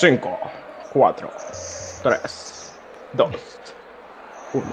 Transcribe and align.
5, 0.00 0.38
4, 0.94 1.30
3, 2.02 2.74
2, 3.12 3.30
1. 4.54 4.64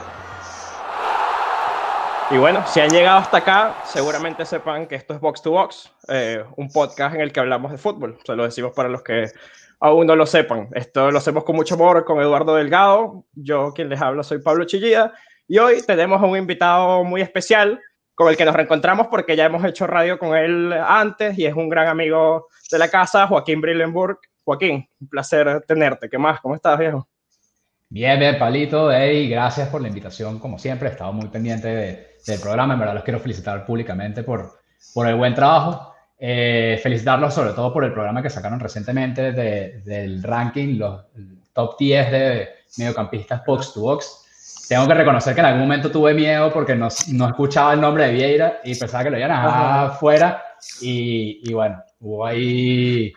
Y 2.31 2.37
bueno, 2.37 2.65
si 2.65 2.79
han 2.79 2.89
llegado 2.89 3.17
hasta 3.17 3.35
acá, 3.39 3.75
seguramente 3.83 4.45
sepan 4.45 4.87
que 4.87 4.95
esto 4.95 5.13
es 5.13 5.19
Box 5.19 5.41
to 5.41 5.51
Box, 5.51 5.91
eh, 6.07 6.45
un 6.55 6.71
podcast 6.71 7.15
en 7.15 7.19
el 7.19 7.33
que 7.33 7.41
hablamos 7.41 7.73
de 7.73 7.77
fútbol. 7.77 8.17
Se 8.25 8.37
lo 8.37 8.45
decimos 8.45 8.71
para 8.73 8.87
los 8.87 9.03
que 9.03 9.29
aún 9.81 10.07
no 10.07 10.15
lo 10.15 10.25
sepan. 10.25 10.69
Esto 10.73 11.11
lo 11.11 11.17
hacemos 11.17 11.43
con 11.43 11.57
mucho 11.57 11.75
amor 11.75 12.05
con 12.05 12.21
Eduardo 12.21 12.55
Delgado. 12.55 13.25
Yo, 13.33 13.73
quien 13.73 13.89
les 13.89 14.01
habla, 14.01 14.23
soy 14.23 14.39
Pablo 14.39 14.63
Chillida. 14.63 15.13
Y 15.45 15.57
hoy 15.57 15.81
tenemos 15.81 16.23
a 16.23 16.25
un 16.25 16.37
invitado 16.37 17.03
muy 17.03 17.19
especial 17.19 17.81
con 18.15 18.29
el 18.29 18.37
que 18.37 18.45
nos 18.45 18.55
reencontramos 18.55 19.07
porque 19.07 19.35
ya 19.35 19.47
hemos 19.47 19.65
hecho 19.65 19.87
radio 19.87 20.17
con 20.17 20.37
él 20.37 20.71
antes 20.71 21.37
y 21.37 21.45
es 21.45 21.53
un 21.53 21.67
gran 21.67 21.89
amigo 21.89 22.47
de 22.71 22.79
la 22.79 22.87
casa, 22.87 23.27
Joaquín 23.27 23.59
Brillenburg. 23.59 24.19
Joaquín, 24.47 24.87
un 25.01 25.09
placer 25.09 25.61
tenerte. 25.67 26.09
¿Qué 26.09 26.17
más? 26.17 26.39
¿Cómo 26.39 26.55
estás, 26.55 26.79
viejo? 26.79 27.05
Bien, 27.89 28.17
bien, 28.17 28.39
Palito. 28.39 28.89
Hey, 28.89 29.27
gracias 29.27 29.67
por 29.67 29.81
la 29.81 29.89
invitación. 29.89 30.39
Como 30.39 30.57
siempre, 30.57 30.87
he 30.87 30.91
estado 30.93 31.11
muy 31.11 31.27
pendiente 31.27 31.67
del 31.67 32.39
programa. 32.39 32.75
En 32.75 32.79
verdad, 32.79 32.93
los 32.93 33.03
quiero 33.03 33.19
felicitar 33.19 33.65
públicamente 33.65 34.23
por, 34.23 34.59
por 34.93 35.05
el 35.05 35.15
buen 35.15 35.33
trabajo. 35.33 35.93
Eh, 36.17 36.79
felicitarlos 36.81 37.33
sobre 37.33 37.51
todo 37.51 37.73
por 37.73 37.83
el 37.83 37.91
programa 37.91 38.23
que 38.23 38.29
sacaron 38.29 38.57
recientemente 38.61 39.33
del 39.33 40.23
ranking, 40.23 40.77
los 40.77 41.03
top 41.51 41.77
10 41.77 42.11
de 42.11 42.49
mediocampistas 42.77 43.43
box 43.45 43.73
to 43.73 43.81
box 43.81 44.27
tengo 44.67 44.87
que 44.87 44.93
reconocer 44.93 45.33
que 45.33 45.39
en 45.39 45.45
algún 45.45 45.61
momento 45.61 45.91
tuve 45.91 46.13
miedo 46.13 46.51
porque 46.51 46.75
no, 46.75 46.89
no 47.13 47.27
escuchaba 47.27 47.73
el 47.73 47.81
nombre 47.81 48.07
de 48.07 48.13
Vieira 48.13 48.59
y 48.63 48.75
pensaba 48.75 49.03
que 49.03 49.09
lo 49.11 49.17
iban 49.17 49.31
a 49.31 49.45
dejar 49.45 49.85
afuera. 49.85 50.43
Y, 50.81 51.41
y, 51.43 51.53
bueno, 51.53 51.81
hubo 51.99 52.25
ahí. 52.25 53.13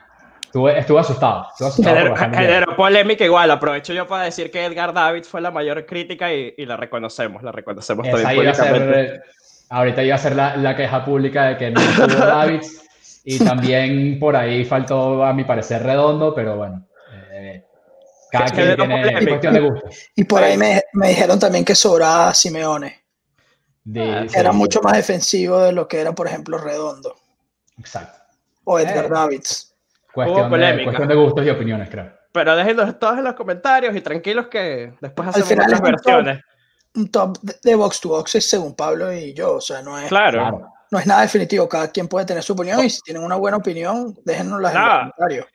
Estuve, 0.50 0.78
estuve 0.80 0.98
asustado. 0.98 1.46
Estuve 1.52 1.68
asustado 1.68 2.16
generó, 2.16 2.74
polémica 2.74 3.24
igual. 3.24 3.52
Aprovecho 3.52 3.92
yo 3.92 4.08
para 4.08 4.24
decir 4.24 4.50
que 4.50 4.64
Edgar 4.64 4.92
Davids 4.92 5.28
fue 5.28 5.41
la 5.41 5.52
mayor 5.52 5.86
crítica 5.86 6.34
y, 6.34 6.55
y 6.56 6.66
la 6.66 6.77
reconocemos. 6.77 7.44
La 7.44 7.52
reconocemos 7.52 8.05
Esa 8.08 8.34
iba 8.34 8.50
a 8.50 8.55
ser, 8.55 9.22
ahorita 9.69 10.02
iba 10.02 10.16
a 10.16 10.19
ser 10.19 10.34
la, 10.34 10.56
la, 10.56 10.75
queja 10.75 11.05
pública 11.05 11.44
de 11.44 11.56
que 11.56 11.70
no 11.70 11.80
estuvo 11.80 12.06
Davids. 12.27 12.83
Y 13.25 13.38
también 13.38 14.19
por 14.19 14.34
ahí 14.34 14.64
faltó, 14.64 15.22
a 15.25 15.33
mi 15.33 15.44
parecer, 15.44 15.84
redondo, 15.84 16.34
pero 16.34 16.56
bueno. 16.56 16.84
Y 20.16 20.25
por 20.25 20.42
ahí 20.42 20.56
me, 20.56 20.82
me, 20.94 21.08
dijeron 21.08 21.38
también 21.38 21.64
que 21.64 21.77
sobraba 21.77 22.34
Simeone. 22.34 23.00
Ah, 23.97 24.27
era 24.34 24.53
mucho 24.53 24.80
más 24.82 24.94
defensivo 24.94 25.60
de 25.60 25.72
lo 25.72 25.86
que 25.86 26.00
era, 26.00 26.12
por 26.12 26.27
ejemplo, 26.27 26.58
Redondo. 26.58 27.14
Exacto. 27.78 28.19
O 28.64 28.78
Edgar 28.78 29.06
eh, 29.06 29.08
Davids. 29.08 29.69
Cuestión 30.12 30.50
de, 30.50 30.84
cuestión 30.84 31.08
de, 31.08 31.14
gustos 31.14 31.47
y 31.47 31.50
opiniones, 31.50 31.89
creo. 31.89 32.11
Pero 32.33 32.56
déjenlos 32.56 32.98
todos 32.98 33.19
en 33.19 33.25
los 33.25 33.34
comentarios 33.34 33.94
y 33.94 34.00
tranquilos 34.00 34.48
que 34.48 34.92
después 35.00 35.28
hacemos 35.28 35.53
otras 35.53 35.80
versiones. 35.80 36.41
Un 36.94 37.11
top, 37.11 37.39
de 37.41 37.75
box 37.75 38.00
to 38.00 38.08
box 38.08 38.34
es 38.34 38.48
según 38.48 38.75
Pablo 38.75 39.12
y 39.12 39.33
yo, 39.33 39.55
o 39.55 39.61
sea, 39.61 39.83
no 39.83 39.98
es. 39.98 40.08
Claro. 40.08 40.69
No 40.91 40.98
es 40.98 41.06
nada 41.06 41.22
definitivo, 41.22 41.69
cada 41.69 41.88
quien 41.88 42.08
puede 42.08 42.27
tener 42.27 42.42
su 42.42 42.53
opinión 42.53 42.84
y 42.84 42.91
si 42.91 43.00
tienen 43.03 43.22
una 43.22 43.36
buena 43.36 43.58
opinión, 43.58 44.16
déjennosla 44.25 44.70
en 44.70 44.77
los 44.77 44.91
comentarios. 44.91 45.47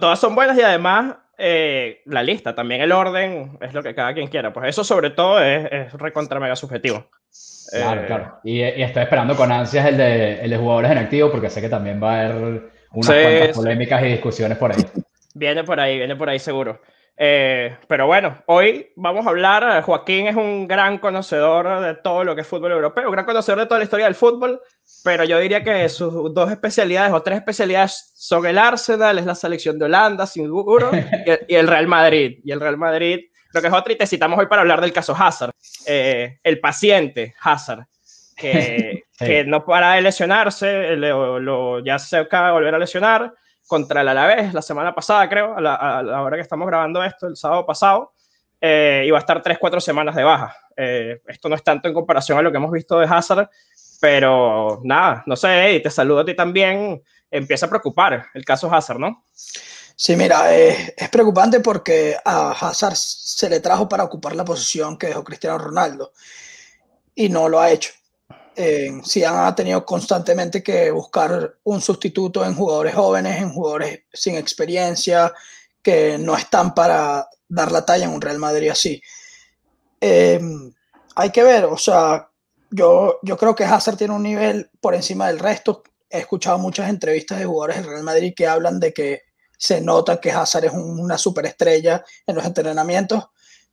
Todas 0.00 0.18
son 0.18 0.34
buenas 0.34 0.58
y 0.58 0.62
además 0.62 1.14
eh, 1.38 2.02
la 2.06 2.24
lista, 2.24 2.56
también 2.56 2.80
el 2.80 2.90
orden 2.90 3.56
es 3.60 3.72
lo 3.72 3.84
que 3.84 3.94
cada 3.94 4.12
quien 4.12 4.26
quiera. 4.26 4.52
Pues 4.52 4.68
eso 4.68 4.82
sobre 4.82 5.10
todo 5.10 5.40
es, 5.40 5.68
es 5.70 5.92
recontra 5.92 6.40
mega 6.40 6.56
subjetivo. 6.56 7.06
Claro, 7.70 8.02
eh, 8.02 8.06
claro. 8.06 8.40
Y, 8.42 8.60
estoy 8.60 9.02
esperando 9.04 9.36
con 9.36 9.52
ansias 9.52 9.86
el 9.86 9.96
de, 9.96 10.40
el 10.40 10.50
de 10.50 10.56
jugadores 10.56 10.90
en 10.90 10.98
activo 10.98 11.30
porque 11.30 11.50
sé 11.50 11.60
que 11.60 11.68
también 11.68 12.02
va 12.02 12.14
a 12.14 12.20
haber 12.26 12.70
unas 12.92 13.06
cuantas 13.06 13.56
polémicas 13.56 14.02
y 14.02 14.06
discusiones 14.06 14.58
por 14.58 14.72
ahí. 14.72 14.84
Viene 15.34 15.64
por 15.64 15.78
ahí, 15.78 15.98
viene 15.98 16.16
por 16.16 16.28
ahí 16.28 16.38
seguro. 16.38 16.80
Eh, 17.22 17.76
pero 17.86 18.06
bueno, 18.06 18.42
hoy 18.46 18.92
vamos 18.96 19.26
a 19.26 19.28
hablar, 19.28 19.82
Joaquín 19.82 20.26
es 20.26 20.36
un 20.36 20.66
gran 20.66 20.96
conocedor 20.96 21.82
de 21.82 21.94
todo 21.96 22.24
lo 22.24 22.34
que 22.34 22.40
es 22.40 22.46
fútbol 22.46 22.72
europeo, 22.72 23.08
un 23.08 23.12
gran 23.12 23.26
conocedor 23.26 23.58
de 23.58 23.66
toda 23.66 23.76
la 23.76 23.84
historia 23.84 24.06
del 24.06 24.14
fútbol, 24.14 24.58
pero 25.04 25.24
yo 25.24 25.38
diría 25.38 25.62
que 25.62 25.86
sus 25.90 26.32
dos 26.32 26.50
especialidades 26.50 27.12
o 27.12 27.22
tres 27.22 27.36
especialidades 27.36 28.12
son 28.14 28.46
el 28.46 28.56
Arsenal, 28.56 29.18
es 29.18 29.26
la 29.26 29.34
selección 29.34 29.78
de 29.78 29.84
Holanda, 29.84 30.26
seguro, 30.26 30.90
y, 31.46 31.54
el 31.54 31.68
Real 31.68 31.86
Madrid. 31.86 32.38
Y 32.42 32.52
el 32.52 32.60
Real 32.60 32.78
Madrid, 32.78 33.20
lo 33.52 33.60
que 33.60 33.66
es 33.66 33.72
otra, 33.74 33.92
y 33.92 33.96
te 33.96 34.06
citamos 34.06 34.38
hoy 34.38 34.46
para 34.46 34.62
hablar 34.62 34.80
del 34.80 34.94
caso 34.94 35.14
Hazard, 35.14 35.52
eh, 35.86 36.38
el 36.42 36.58
paciente 36.58 37.34
Hazard, 37.42 37.84
que, 38.40 39.04
que, 39.18 39.44
no 39.44 39.64
para 39.64 39.94
de 39.94 40.02
lesionarse, 40.02 40.96
lo, 40.96 41.84
ya 41.84 41.98
se 41.98 42.16
acaba 42.16 42.48
de 42.48 42.52
volver 42.52 42.74
a 42.74 42.78
lesionar, 42.78 43.34
contra 43.70 44.00
el 44.00 44.08
Alavés 44.08 44.52
la 44.52 44.62
semana 44.62 44.92
pasada, 44.92 45.28
creo, 45.28 45.56
a 45.56 45.60
la, 45.60 46.22
hora 46.22 46.36
que 46.36 46.42
estamos 46.42 46.66
grabando 46.66 47.04
esto, 47.04 47.28
el 47.28 47.36
sábado 47.36 47.64
pasado, 47.64 48.14
eh, 48.60 49.04
iba 49.06 49.16
a 49.16 49.20
estar 49.20 49.40
3-4 49.40 49.78
semanas 49.78 50.16
de 50.16 50.24
baja. 50.24 50.56
Eh, 50.76 51.20
esto 51.28 51.48
no 51.48 51.54
es 51.54 51.62
tanto 51.62 51.86
en 51.86 51.94
comparación 51.94 52.36
a 52.36 52.42
lo 52.42 52.50
que 52.50 52.56
hemos 52.56 52.72
visto 52.72 52.98
de 52.98 53.06
Hazard, 53.06 53.48
pero 54.00 54.80
nada, 54.82 55.22
no 55.24 55.36
sé, 55.36 55.74
y 55.74 55.82
te 55.84 55.88
saludo 55.88 56.18
a 56.18 56.24
ti 56.24 56.34
también. 56.34 57.00
Empieza 57.30 57.66
a 57.66 57.68
preocupar 57.68 58.26
el 58.34 58.44
caso 58.44 58.74
Hazard, 58.74 58.98
¿no? 58.98 59.24
Sí, 59.94 60.16
mira, 60.16 60.52
es 60.52 61.08
preocupante 61.12 61.60
porque 61.60 62.16
a 62.24 62.50
Hazard 62.50 62.96
se 62.96 63.48
le 63.48 63.60
trajo 63.60 63.88
para 63.88 64.02
ocupar 64.02 64.34
la 64.34 64.44
posición 64.44 64.98
que 64.98 65.06
dejó 65.06 65.22
Cristiano 65.22 65.58
Ronaldo 65.58 66.12
y 67.14 67.28
no 67.28 67.48
lo 67.48 67.60
ha 67.60 67.70
hecho 67.70 67.92
eh, 68.62 69.00
sí 69.04 69.24
han 69.24 69.54
tenido 69.54 69.86
constantemente 69.86 70.62
que 70.62 70.90
buscar 70.90 71.56
un 71.64 71.80
sustituto 71.80 72.44
en 72.44 72.54
jugadores 72.54 72.94
jóvenes, 72.94 73.40
en 73.40 73.54
jugadores 73.54 74.02
sin 74.12 74.36
experiencia, 74.36 75.32
que 75.82 76.18
no 76.18 76.36
están 76.36 76.74
para 76.74 77.26
dar 77.48 77.72
la 77.72 77.86
talla 77.86 78.04
en 78.04 78.10
un 78.10 78.20
Real 78.20 78.38
Madrid 78.38 78.68
así. 78.68 79.00
Em, 79.98 80.74
hay 81.14 81.30
que 81.30 81.42
ver, 81.42 81.64
o 81.64 81.78
sea, 81.78 82.28
yo, 82.70 83.18
yo 83.22 83.38
creo 83.38 83.54
que 83.54 83.64
Hazard 83.64 83.96
tiene 83.96 84.12
un 84.12 84.22
nivel 84.22 84.70
por 84.78 84.94
encima 84.94 85.28
del 85.28 85.38
resto. 85.38 85.82
He 86.10 86.18
escuchado 86.18 86.58
muchas 86.58 86.90
entrevistas 86.90 87.38
de 87.38 87.46
jugadores 87.46 87.76
del 87.76 87.86
Real 87.86 88.02
Madrid 88.02 88.34
que 88.36 88.46
hablan 88.46 88.78
de 88.78 88.92
que 88.92 89.22
se 89.56 89.80
nota 89.80 90.20
que 90.20 90.32
Hazard 90.32 90.66
es 90.66 90.72
una 90.72 91.16
superestrella 91.16 92.04
en 92.26 92.36
los 92.36 92.44
entrenamientos, 92.44 93.24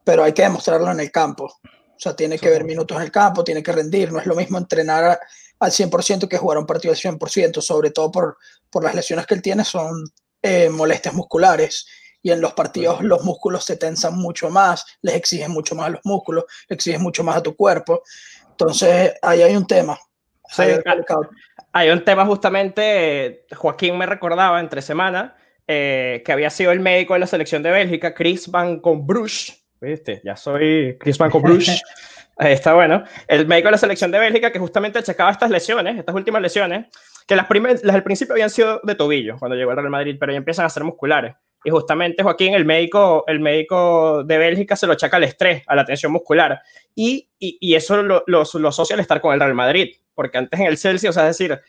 pero 0.06 0.24
hay 0.24 0.32
que 0.32 0.44
demostrarlo 0.44 0.90
en 0.90 1.02
el 1.02 1.12
campo. 1.12 1.60
O 1.98 2.00
sea, 2.00 2.16
tiene 2.16 2.38
que 2.38 2.50
ver 2.50 2.64
minutos 2.64 2.96
en 2.96 3.04
el 3.04 3.12
campo, 3.12 3.44
tiene 3.44 3.64
que 3.64 3.72
rendir. 3.72 4.12
No 4.12 4.20
es 4.20 4.28
lo 4.28 4.36
mismo 4.36 4.60
entrenar 4.60 5.20
al 5.60 5.72
100% 5.72 6.28
que 6.28 6.38
jugar 6.38 6.60
un 6.60 6.68
partido 6.68 6.94
al 6.94 7.00
100%, 7.00 7.60
sobre 7.62 7.90
todo 7.90 8.12
por, 8.12 8.38
por 8.70 8.84
las 8.84 8.94
lesiones 8.94 9.26
que 9.26 9.34
él 9.34 9.42
tiene, 9.42 9.64
son 9.64 10.04
eh, 10.44 10.70
molestias 10.70 11.16
musculares. 11.16 11.88
Y 12.22 12.32
en 12.32 12.40
los 12.40 12.54
partidos 12.54 13.02
los 13.02 13.24
músculos 13.24 13.64
se 13.64 13.78
tensan 13.78 14.16
mucho 14.16 14.50
más, 14.50 14.86
les 15.02 15.16
exigen 15.16 15.52
mucho 15.52 15.74
más 15.76 15.88
a 15.88 15.90
los 15.90 16.02
músculos, 16.04 16.46
exigen 16.70 17.02
mucho 17.02 17.24
más 17.24 17.38
a 17.38 17.44
tu 17.44 17.56
cuerpo. 17.56 18.04
Entonces, 18.52 19.14
ahí 19.22 19.42
hay 19.42 19.56
un 19.56 19.66
tema. 19.66 19.98
hay 21.72 21.90
un 21.90 22.04
tema 22.06 22.26
justamente, 22.26 23.46
Joaquín 23.56 23.98
me 23.98 24.06
recordaba 24.06 24.60
entre 24.60 24.82
semana, 24.82 25.36
eh, 25.68 26.22
que 26.26 26.32
había 26.32 26.50
sido 26.50 26.72
el 26.72 26.80
médico 26.80 27.14
de 27.14 27.20
la 27.20 27.28
selección 27.28 27.64
de 27.64 27.72
Bélgica, 27.72 28.14
Chris 28.14 28.50
Van 28.50 28.82
Bruch, 28.82 29.52
¿Viste? 29.82 30.22
Ya 30.24 30.36
soy 30.36 30.98
Chris 31.00 31.18
Van 31.18 31.30
Bruce. 31.30 31.80
está 32.40 32.74
bueno. 32.74 33.04
El 33.28 33.48
médico 33.48 33.68
de 33.68 33.72
la 33.74 33.78
selección 33.78 34.12
de 34.12 34.20
Bélgica 34.20 34.52
que 34.52 34.60
justamente 34.60 35.02
checaba 35.04 35.32
estas 35.32 35.50
lesiones, 35.50 35.98
estas 35.98 36.16
últimas 36.16 36.42
lesiones, 36.42 36.88
que 37.28 37.36
las, 37.36 37.48
primeras, 37.48 37.84
las 37.84 37.94
del 37.94 38.04
principio 38.04 38.34
habían 38.34 38.50
sido 38.50 38.80
de 38.84 38.96
tobillo 38.96 39.38
cuando 39.38 39.56
llegó 39.56 39.72
al 39.72 39.78
Real 39.78 39.90
Madrid, 39.90 40.18
pero 40.20 40.32
ya 40.32 40.38
empiezan 40.38 40.66
a 40.66 40.70
ser 40.70 40.84
musculares. 40.84 41.36
Y 41.64 41.70
justamente 41.70 42.24
Joaquín, 42.24 42.54
el 42.54 42.66
médico, 42.66 43.26
el 43.28 43.40
médico 43.40 44.24
de 44.24 44.38
Bélgica, 44.38 44.76
se 44.76 44.88
lo 44.88 44.94
achaca 44.94 45.18
al 45.18 45.24
estrés, 45.24 45.64
a 45.68 45.76
la 45.76 45.86
tensión 45.86 46.12
muscular. 46.12 46.62
Y, 46.96 47.30
y, 47.40 47.58
y 47.60 47.76
eso 47.76 48.02
lo, 48.02 48.24
lo, 48.28 48.44
lo, 48.54 48.70
asocia 48.70 48.94
al 48.94 49.00
estar 49.00 49.20
con 49.20 49.34
el 49.34 49.40
Real 49.40 49.54
Madrid, 49.54 49.96
porque 50.14 50.38
antes 50.38 50.60
en 50.60 50.68
el 50.68 50.78
Chelsea, 50.78 51.10
o 51.10 51.14
sea, 51.14 51.28
es 51.28 51.38
decir, 51.38 51.60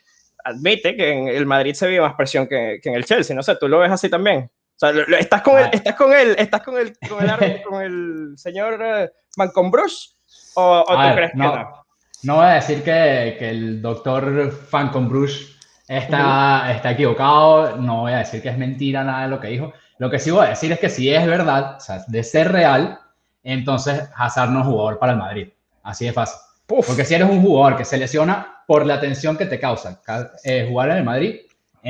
admite 0.44 0.96
que 0.96 1.10
en 1.10 1.28
el 1.28 1.46
Madrid 1.46 1.74
se 1.74 1.88
vive 1.88 2.00
más 2.00 2.14
presión 2.14 2.46
que, 2.46 2.78
que 2.82 2.90
en 2.90 2.94
el 2.94 3.04
Chelsea, 3.04 3.34
no 3.34 3.42
sé, 3.42 3.56
¿tú 3.56 3.66
lo 3.66 3.80
ves 3.80 3.90
así 3.90 4.08
también? 4.08 4.50
Sea, 4.78 4.92
estás 5.18 5.42
con, 5.42 5.58
el, 5.58 5.70
estás 5.72 5.96
con 5.96 6.12
él, 6.12 6.36
estás 6.38 6.62
con 6.62 6.78
el, 6.78 6.96
con 7.08 7.42
el, 7.42 7.62
con 7.62 7.82
el 7.82 8.32
señor 8.36 8.80
uh, 8.80 9.08
Malcolm 9.36 9.72
Bruce 9.72 10.10
o, 10.54 10.84
o 10.86 10.86
tú 10.86 11.14
crees 11.14 11.34
no, 11.34 11.52
que 11.52 11.58
no? 11.58 11.84
No 12.22 12.36
voy 12.36 12.46
a 12.46 12.54
decir 12.54 12.84
que, 12.84 13.36
que 13.38 13.50
el 13.50 13.82
doctor 13.82 14.52
Fancon 14.52 15.08
Bruce 15.08 15.46
está, 15.88 16.72
está 16.72 16.92
equivocado, 16.92 17.76
no 17.76 18.02
voy 18.02 18.12
a 18.12 18.18
decir 18.18 18.40
que 18.40 18.50
es 18.50 18.58
mentira 18.58 19.02
nada 19.02 19.22
de 19.22 19.28
lo 19.28 19.40
que 19.40 19.48
dijo. 19.48 19.72
Lo 19.98 20.10
que 20.10 20.20
sí 20.20 20.30
voy 20.30 20.46
a 20.46 20.50
decir 20.50 20.70
es 20.70 20.78
que 20.78 20.90
si 20.90 21.12
es 21.12 21.26
verdad, 21.26 21.76
o 21.76 21.80
sea, 21.80 22.04
de 22.06 22.22
ser 22.22 22.52
real, 22.52 23.00
entonces 23.42 24.08
Hazard 24.14 24.50
no 24.50 24.60
es 24.60 24.66
jugador 24.66 25.00
para 25.00 25.12
el 25.12 25.18
Madrid. 25.18 25.48
Así 25.82 26.04
de 26.04 26.12
fácil. 26.12 26.38
Porque 26.66 27.04
si 27.04 27.14
eres 27.14 27.28
un 27.28 27.42
jugador 27.42 27.76
que 27.76 27.84
se 27.84 27.96
lesiona 27.96 28.62
por 28.66 28.86
la 28.86 29.00
tensión 29.00 29.36
que 29.36 29.46
te 29.46 29.58
causa 29.58 30.00
eh, 30.44 30.66
jugar 30.68 30.90
en 30.90 30.98
el 30.98 31.04
Madrid, 31.04 31.36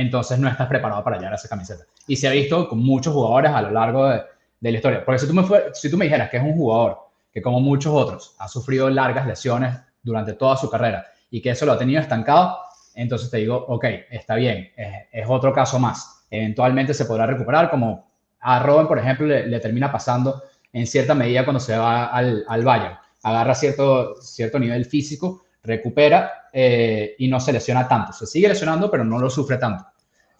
entonces 0.01 0.39
no 0.39 0.49
estás 0.49 0.69
preparado 0.69 1.03
para 1.03 1.19
llevar 1.19 1.35
esa 1.35 1.49
camiseta. 1.49 1.85
Y 2.07 2.17
se 2.17 2.29
ha 2.29 2.31
visto 2.31 2.69
con 2.69 2.79
muchos 2.79 3.13
jugadores 3.13 3.51
a 3.51 3.63
lo 3.63 3.71
largo 3.73 4.09
de, 4.09 4.23
la 4.61 4.71
historia. 4.71 5.05
Porque 5.05 5.19
si 5.19 5.27
tú, 5.27 5.35
me 5.35 5.45
si 5.73 5.91
tú 5.91 5.97
me 5.97 6.05
dijeras 6.05 6.31
que 6.31 6.37
es 6.37 6.43
un 6.43 6.55
jugador 6.55 6.99
que 7.33 7.43
como 7.43 7.61
muchos 7.61 7.93
otros 7.93 8.37
ha 8.39 8.49
sufrido 8.49 8.89
largas 8.91 9.27
lesiones 9.27 9.77
durante 10.03 10.35
toda 10.35 10.57
su 10.57 10.71
carrera 10.71 11.07
y 11.31 11.43
que 11.43 11.51
eso 11.51 11.67
lo 11.67 11.73
ha 11.73 11.79
tenido 11.79 12.01
estancado, 12.01 12.59
entonces 12.95 13.31
te 13.31 13.39
digo, 13.39 13.65
ok, 13.69 13.85
está 14.11 14.37
bien, 14.37 14.71
es, 14.77 15.27
otro 15.29 15.53
caso 15.53 15.79
más. 15.79 16.25
Eventualmente 16.31 16.95
se 16.95 17.05
podrá 17.05 17.27
recuperar 17.27 17.71
como 17.71 18.09
a 18.41 18.61
Robin, 18.61 18.87
por 18.87 18.99
ejemplo, 18.99 19.27
le, 19.27 19.61
termina 19.61 19.91
pasando 19.91 20.43
en 20.73 20.87
cierta 20.87 21.15
medida 21.15 21.45
cuando 21.45 21.61
se 21.61 21.77
va 21.77 22.07
al, 22.07 22.45
al 22.49 22.65
Bayern. 22.65 22.99
Agarra 23.25 23.55
cierto, 23.55 24.15
cierto 24.21 24.61
nivel 24.61 24.85
físico, 24.85 25.43
recupera 25.63 26.38
eh, 26.53 27.15
y 27.19 27.29
no 27.29 27.41
se 27.41 27.53
lesiona 27.53 27.87
tanto. 27.89 28.13
Se 28.13 28.27
sigue 28.27 28.49
lesionando, 28.49 28.91
pero 28.91 29.05
no 29.05 29.19
lo 29.19 29.31
sufre 29.31 29.59
tanto. 29.59 29.87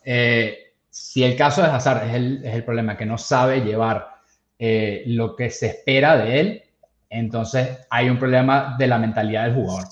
Eh, 0.05 0.75
si 0.91 1.23
el 1.23 1.37
caso 1.37 1.63
de 1.63 1.69
Hazard 1.69 2.09
es 2.09 2.15
el, 2.15 2.45
es 2.45 2.55
el 2.55 2.65
problema, 2.65 2.97
que 2.97 3.07
no 3.07 3.19
sabe 3.19 3.61
llevar 3.61 4.19
eh, 4.59 5.05
lo 5.07 5.37
que 5.37 5.51
se 5.51 5.67
espera 5.67 6.17
de 6.17 6.41
él, 6.41 6.63
entonces 7.11 7.79
hay 7.91 8.09
un 8.09 8.19
problema 8.19 8.77
de 8.79 8.87
la 8.87 8.99
mentalidad 8.99 9.45
del 9.45 9.55
jugador. 9.55 9.89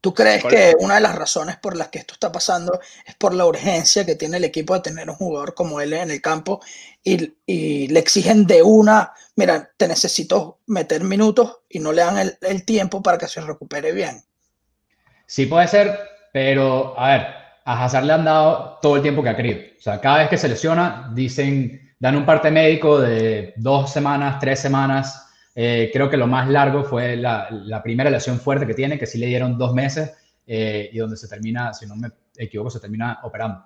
¿Tú 0.00 0.12
crees 0.12 0.42
que 0.42 0.74
una 0.80 0.96
de 0.96 1.00
las 1.00 1.14
razones 1.14 1.58
por 1.58 1.76
las 1.76 1.88
que 1.88 2.00
esto 2.00 2.14
está 2.14 2.32
pasando 2.32 2.80
es 3.06 3.14
por 3.14 3.34
la 3.34 3.46
urgencia 3.46 4.04
que 4.04 4.16
tiene 4.16 4.38
el 4.38 4.44
equipo 4.44 4.74
de 4.74 4.80
tener 4.80 5.08
un 5.08 5.14
jugador 5.14 5.54
como 5.54 5.80
él 5.80 5.92
en 5.92 6.10
el 6.10 6.20
campo 6.20 6.60
y, 7.04 7.34
le 7.86 8.00
exigen 8.00 8.44
de 8.44 8.64
una, 8.64 9.12
mira, 9.36 9.70
te 9.76 9.86
necesito 9.86 10.58
meter 10.66 11.04
minutos 11.04 11.60
y 11.68 11.78
no 11.78 11.92
le 11.92 12.02
dan 12.02 12.18
el, 12.18 12.36
el, 12.40 12.64
tiempo 12.64 13.00
para 13.00 13.16
que 13.16 13.28
se 13.28 13.42
recupere 13.42 13.92
bien? 13.92 14.24
Sí 15.32 15.46
puede 15.46 15.66
ser, 15.66 15.98
pero 16.30 16.92
a 17.00 17.08
ver, 17.08 17.26
a 17.64 17.82
Hazard 17.82 18.04
le 18.04 18.12
han 18.12 18.24
dado 18.26 18.78
todo 18.82 18.96
el 18.96 19.02
tiempo 19.02 19.22
que 19.22 19.30
ha 19.30 19.34
querido. 19.34 19.60
O 19.78 19.80
sea, 19.80 19.98
cada 19.98 20.18
vez 20.18 20.28
que 20.28 20.36
se 20.36 20.46
lesiona, 20.46 21.10
dicen, 21.14 21.94
dan 21.98 22.16
un 22.16 22.26
parte 22.26 22.50
médico 22.50 23.00
de 23.00 23.54
dos 23.56 23.90
semanas, 23.90 24.38
tres 24.38 24.60
semanas, 24.60 25.26
eh, 25.54 25.88
creo 25.90 26.10
que 26.10 26.18
lo 26.18 26.26
más 26.26 26.50
largo 26.50 26.84
fue 26.84 27.16
la, 27.16 27.48
primera 27.82 28.10
lesión 28.10 28.40
fuerte 28.40 28.66
que 28.66 28.74
tiene, 28.74 28.98
que 28.98 29.06
sí 29.06 29.16
le 29.16 29.24
dieron 29.24 29.56
dos 29.56 29.72
meses 29.72 30.12
eh, 30.46 30.90
y 30.92 30.98
donde 30.98 31.16
se 31.16 31.28
termina, 31.28 31.72
si 31.72 31.86
no 31.86 31.96
me 31.96 32.10
equivoco, 32.36 32.68
se 32.68 32.80
termina 32.80 33.20
operando. 33.22 33.64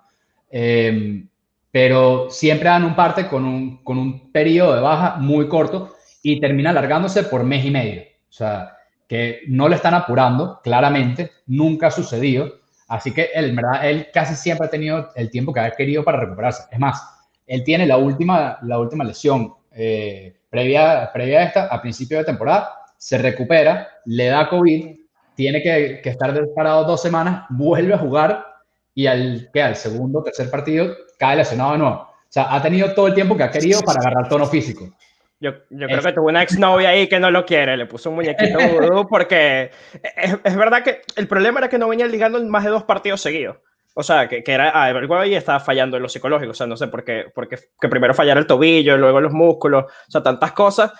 Eh, 0.49 1.21
pero 1.69 2.29
siempre 2.29 2.69
dan 2.69 2.85
un 2.85 2.95
parte 2.95 3.27
con 3.27 3.43
un, 3.43 3.83
con 3.83 3.97
un 3.97 4.31
periodo 4.31 4.73
de 4.73 4.79
baja 4.79 5.17
muy 5.17 5.49
corto 5.49 5.97
y 6.23 6.39
termina 6.39 6.69
alargándose 6.69 7.23
por 7.23 7.43
mes 7.43 7.65
y 7.65 7.71
medio. 7.71 8.03
O 8.03 8.31
sea, 8.31 8.76
que 9.07 9.41
no 9.47 9.69
le 9.69 9.75
están 9.75 9.93
apurando, 9.93 10.59
claramente, 10.63 11.31
nunca 11.45 11.87
ha 11.87 11.91
sucedido. 11.91 12.55
Así 12.87 13.13
que 13.13 13.29
él, 13.33 14.07
casi 14.13 14.35
siempre 14.35 14.67
ha 14.67 14.69
tenido 14.69 15.09
el 15.15 15.29
tiempo 15.29 15.53
que 15.53 15.59
ha 15.59 15.71
querido 15.71 16.03
para 16.03 16.19
recuperarse. 16.19 16.63
Es 16.71 16.79
más, 16.79 17.01
él 17.45 17.63
tiene 17.63 17.85
la 17.85 17.97
última, 17.97 18.57
la 18.61 18.79
última 18.79 19.03
lesión 19.03 19.53
previa, 20.49 21.11
previa 21.13 21.39
a 21.39 21.43
esta, 21.43 21.65
a 21.67 21.81
principio 21.81 22.17
de 22.17 22.25
temporada, 22.25 22.69
se 22.97 23.17
recupera, 23.17 23.87
le 24.05 24.25
da 24.25 24.49
COVID, 24.49 24.97
tiene 25.35 25.61
que, 25.61 26.01
estar 26.03 26.33
disparado 26.33 26.85
dos 26.85 27.01
semanas, 27.01 27.45
vuelve 27.49 27.93
a 27.93 27.97
jugar 27.99 28.45
y 28.95 29.05
al, 29.05 29.49
que 29.53 29.61
al 29.61 29.75
segundo 29.75 30.23
tercer 30.23 30.49
partido 30.49 30.95
cae 31.19 31.37
lesionado 31.37 31.73
de 31.73 31.77
nuevo. 31.77 31.95
O 31.95 32.29
sea, 32.29 32.53
ha 32.53 32.61
tenido 32.61 32.93
todo 32.93 33.07
el 33.07 33.13
tiempo 33.13 33.37
que 33.37 33.43
ha 33.43 33.51
querido 33.51 33.81
para 33.81 33.99
agarrar 33.99 34.27
tono 34.27 34.47
físico. 34.47 34.89
Yo, 35.39 35.51
yo 35.69 35.87
creo 35.87 36.01
que 36.01 36.13
tuvo 36.13 36.29
una 36.29 36.41
exnovia 36.41 36.89
ahí 36.89 37.07
que 37.07 37.19
no 37.19 37.29
lo 37.29 37.45
quiere, 37.45 37.77
le 37.77 37.85
puso 37.85 38.09
un 38.09 38.15
muñequito 38.15 38.57
porque 39.09 39.69
es, 40.15 40.35
es, 40.43 40.55
verdad 40.55 40.83
que 40.83 41.01
el 41.15 41.27
problema 41.27 41.59
era 41.59 41.69
que 41.69 41.77
no 41.77 41.87
venía 41.87 42.07
ligando 42.07 42.43
más 42.45 42.63
de 42.63 42.71
dos 42.71 42.85
partidos 42.85 43.21
seguidos. 43.21 43.57
O 43.99 44.03
sea, 44.03 44.27
que, 44.27 44.43
que 44.43 44.51
era 44.51 44.71
ah, 44.75 45.25
y 45.25 45.33
estaba 45.33 45.59
fallando 45.59 45.97
en 45.97 46.03
lo 46.03 46.09
psicológico. 46.09 46.51
O 46.51 46.53
sea, 46.53 46.67
no 46.67 46.77
sé 46.77 46.87
por 46.87 47.03
qué, 47.03 47.25
porque 47.33 47.57
que 47.81 47.89
primero 47.89 48.13
fallara 48.13 48.39
el 48.39 48.45
tobillo, 48.45 48.95
luego 48.95 49.19
los 49.19 49.33
músculos, 49.33 49.85
o 49.85 50.11
sea, 50.11 50.21
tantas 50.21 50.51
cosas. 50.51 50.91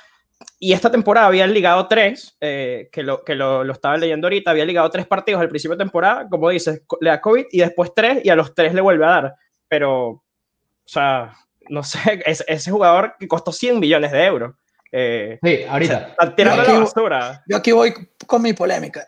Y 0.59 0.73
esta 0.73 0.89
temporada 0.89 1.27
habían 1.27 1.53
ligado 1.53 1.87
tres, 1.87 2.35
eh, 2.41 2.89
que, 2.91 3.03
lo, 3.03 3.23
que 3.23 3.35
lo, 3.35 3.63
lo, 3.63 3.73
estaba 3.73 3.97
leyendo 3.97 4.25
ahorita, 4.25 4.49
había 4.49 4.65
ligado 4.65 4.89
tres 4.89 5.05
partidos 5.05 5.41
al 5.41 5.49
principio 5.49 5.77
de 5.77 5.83
temporada, 5.83 6.27
como 6.27 6.49
dices, 6.49 6.81
le 6.99 7.11
da 7.11 7.21
COVID 7.21 7.45
y 7.51 7.59
después 7.59 7.93
tres 7.95 8.25
y 8.25 8.29
a 8.29 8.35
los 8.35 8.55
tres 8.55 8.73
le 8.73 8.81
vuelve 8.81 9.05
a 9.05 9.09
dar. 9.09 9.35
Pero, 9.67 10.07
o 10.07 10.23
sea, 10.83 11.33
no 11.69 11.83
sé, 11.83 11.99
es, 12.25 12.43
ese 12.47 12.71
jugador 12.71 13.15
que 13.19 13.27
costó 13.27 13.51
100 13.51 13.79
millones 13.79 14.11
de 14.11 14.25
euros. 14.25 14.55
Eh, 14.91 15.37
sí, 15.43 15.63
ahorita. 15.67 16.15
tirando 16.35 16.63
la 16.63 16.79
basura. 16.79 17.43
Yo 17.47 17.57
aquí 17.57 17.71
voy 17.71 17.93
con 18.25 18.41
mi 18.41 18.53
polémica. 18.53 19.05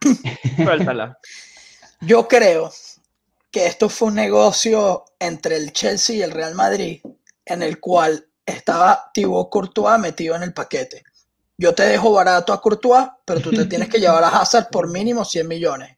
Suéltala. 0.56 1.18
Yo 2.00 2.26
creo 2.26 2.70
que 3.50 3.66
esto 3.66 3.88
fue 3.88 4.08
un 4.08 4.14
negocio 4.14 5.04
entre 5.20 5.56
el 5.56 5.72
Chelsea 5.72 6.16
y 6.16 6.22
el 6.22 6.32
Real 6.32 6.54
Madrid, 6.54 7.00
en 7.44 7.62
el 7.62 7.78
cual 7.78 8.26
estaba 8.44 9.10
Thibaut 9.14 9.50
Courtois 9.50 10.00
metido 10.00 10.34
en 10.34 10.42
el 10.42 10.52
paquete. 10.52 11.04
Yo 11.56 11.74
te 11.74 11.84
dejo 11.84 12.12
barato 12.12 12.52
a 12.52 12.60
Courtois, 12.60 13.06
pero 13.24 13.40
tú 13.40 13.50
te 13.50 13.66
tienes 13.66 13.88
que 13.88 14.00
llevar 14.00 14.24
a 14.24 14.28
Hazard 14.28 14.68
por 14.70 14.90
mínimo 14.90 15.24
100 15.24 15.46
millones. 15.46 15.96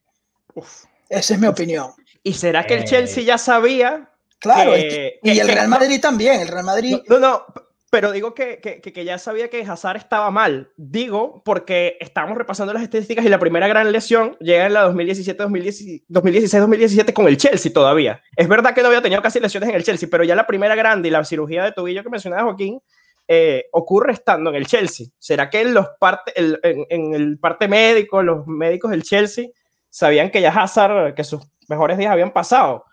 Esa 1.08 1.34
es 1.34 1.40
mi 1.40 1.46
opinión. 1.46 1.92
¿Y 2.22 2.34
será 2.34 2.66
que 2.66 2.74
el 2.74 2.84
Chelsea 2.84 3.22
ya 3.22 3.38
sabía? 3.38 4.10
Claro, 4.40 4.76
y 4.76 5.38
el 5.38 5.48
Real 5.48 5.68
Madrid 5.68 6.00
también. 6.00 6.40
El 6.40 6.48
Real 6.48 6.64
Madrid. 6.64 6.98
No, 7.08 7.18
no, 7.18 7.46
pero 7.94 8.10
digo 8.10 8.34
que, 8.34 8.58
que, 8.60 8.80
que, 8.80 9.04
ya 9.04 9.18
sabía 9.18 9.48
que 9.48 9.62
Hazard 9.62 9.98
estaba 9.98 10.28
mal. 10.32 10.72
Digo 10.76 11.44
porque 11.44 11.96
estábamos 12.00 12.36
repasando 12.36 12.72
las 12.72 12.82
estadísticas 12.82 13.24
y 13.24 13.28
la 13.28 13.38
primera 13.38 13.68
gran 13.68 13.92
lesión 13.92 14.36
llega 14.40 14.66
en 14.66 14.72
la 14.72 14.88
2016-2017 14.88 17.12
con 17.12 17.28
el 17.28 17.36
Chelsea 17.36 17.72
todavía. 17.72 18.20
Es 18.34 18.48
verdad 18.48 18.74
que 18.74 18.82
no 18.82 18.88
había 18.88 19.00
tenido 19.00 19.22
casi 19.22 19.38
lesiones 19.38 19.68
en 19.68 19.76
el 19.76 19.84
Chelsea, 19.84 20.08
pero 20.10 20.24
ya 20.24 20.34
la 20.34 20.44
primera 20.44 20.74
grande 20.74 21.06
y 21.06 21.12
la 21.12 21.24
cirugía 21.24 21.62
de 21.62 21.70
tobillo 21.70 22.02
que 22.02 22.10
mencionaba 22.10 22.42
Joaquín 22.42 22.80
eh, 23.28 23.66
ocurre 23.70 24.12
estando 24.12 24.50
en 24.50 24.56
el 24.56 24.66
Chelsea. 24.66 25.06
¿Será 25.20 25.48
que 25.48 25.60
en, 25.60 25.72
los 25.72 25.86
parte, 26.00 26.32
el, 26.34 26.58
en, 26.64 27.14
el 27.14 27.38
parte 27.38 27.68
médico, 27.68 28.24
los 28.24 28.44
médicos 28.48 28.90
del 28.90 29.04
Chelsea 29.04 29.50
sabían 29.88 30.32
que 30.32 30.40
ya 30.40 30.50
Hazard, 30.50 31.14
que 31.14 31.22
sus 31.22 31.42
mejores 31.68 31.96
días 31.96 32.10
habían 32.10 32.32
pasado? 32.32 32.86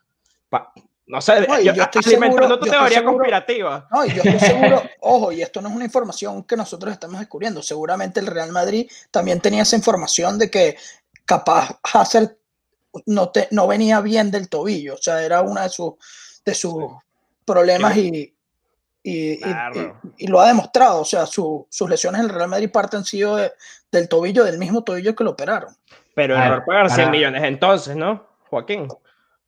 No 1.11 1.19
sé, 1.19 1.45
yo, 1.61 1.73
estoy 1.73 2.03
seguro, 2.03 2.57
tu 2.57 2.67
teoría 2.67 3.03
conspirativa. 3.03 3.85
No, 3.91 4.05
yo 4.05 4.23
estoy 4.23 4.39
seguro, 4.39 4.81
ojo, 5.01 5.33
y 5.33 5.41
esto 5.41 5.61
no 5.61 5.67
es 5.67 5.75
una 5.75 5.83
información 5.83 6.43
que 6.43 6.55
nosotros 6.55 6.93
estamos 6.93 7.19
descubriendo. 7.19 7.61
Seguramente 7.61 8.21
el 8.21 8.27
Real 8.27 8.53
Madrid 8.53 8.89
también 9.11 9.41
tenía 9.41 9.63
esa 9.63 9.75
información 9.75 10.39
de 10.39 10.49
que 10.49 10.77
capaz 11.25 11.77
Hazard 11.83 12.37
no, 13.07 13.29
te, 13.29 13.49
no 13.51 13.67
venía 13.67 13.99
bien 13.99 14.31
del 14.31 14.47
tobillo. 14.47 14.93
O 14.93 14.97
sea, 14.97 15.21
era 15.21 15.41
uno 15.41 15.61
de, 15.61 15.67
sus 15.67 15.95
de 16.45 16.53
sus 16.53 16.85
problemas 17.43 17.97
y, 17.97 18.33
y, 19.03 19.41
y, 20.17 20.27
lo 20.27 20.39
ha 20.39 20.47
demostrado. 20.47 21.01
O 21.01 21.05
sea, 21.05 21.25
su, 21.25 21.67
sus 21.69 21.89
lesiones 21.89 22.21
en 22.21 22.27
el 22.27 22.33
Real 22.33 22.47
Madrid 22.47 22.71
parte 22.71 22.95
han 22.95 23.03
sido 23.03 23.37
del 23.91 24.07
tobillo, 24.07 24.45
del 24.45 24.57
mismo 24.57 24.81
tobillo 24.81 25.13
que 25.13 25.25
lo 25.25 25.31
operaron. 25.31 25.75
Pero 26.15 26.37
error 26.37 26.63
pagar 26.65 26.89
100 26.89 27.11
millones 27.11 27.43
entonces, 27.43 27.97
¿no, 27.97 28.25
Joaquín? 28.49 28.87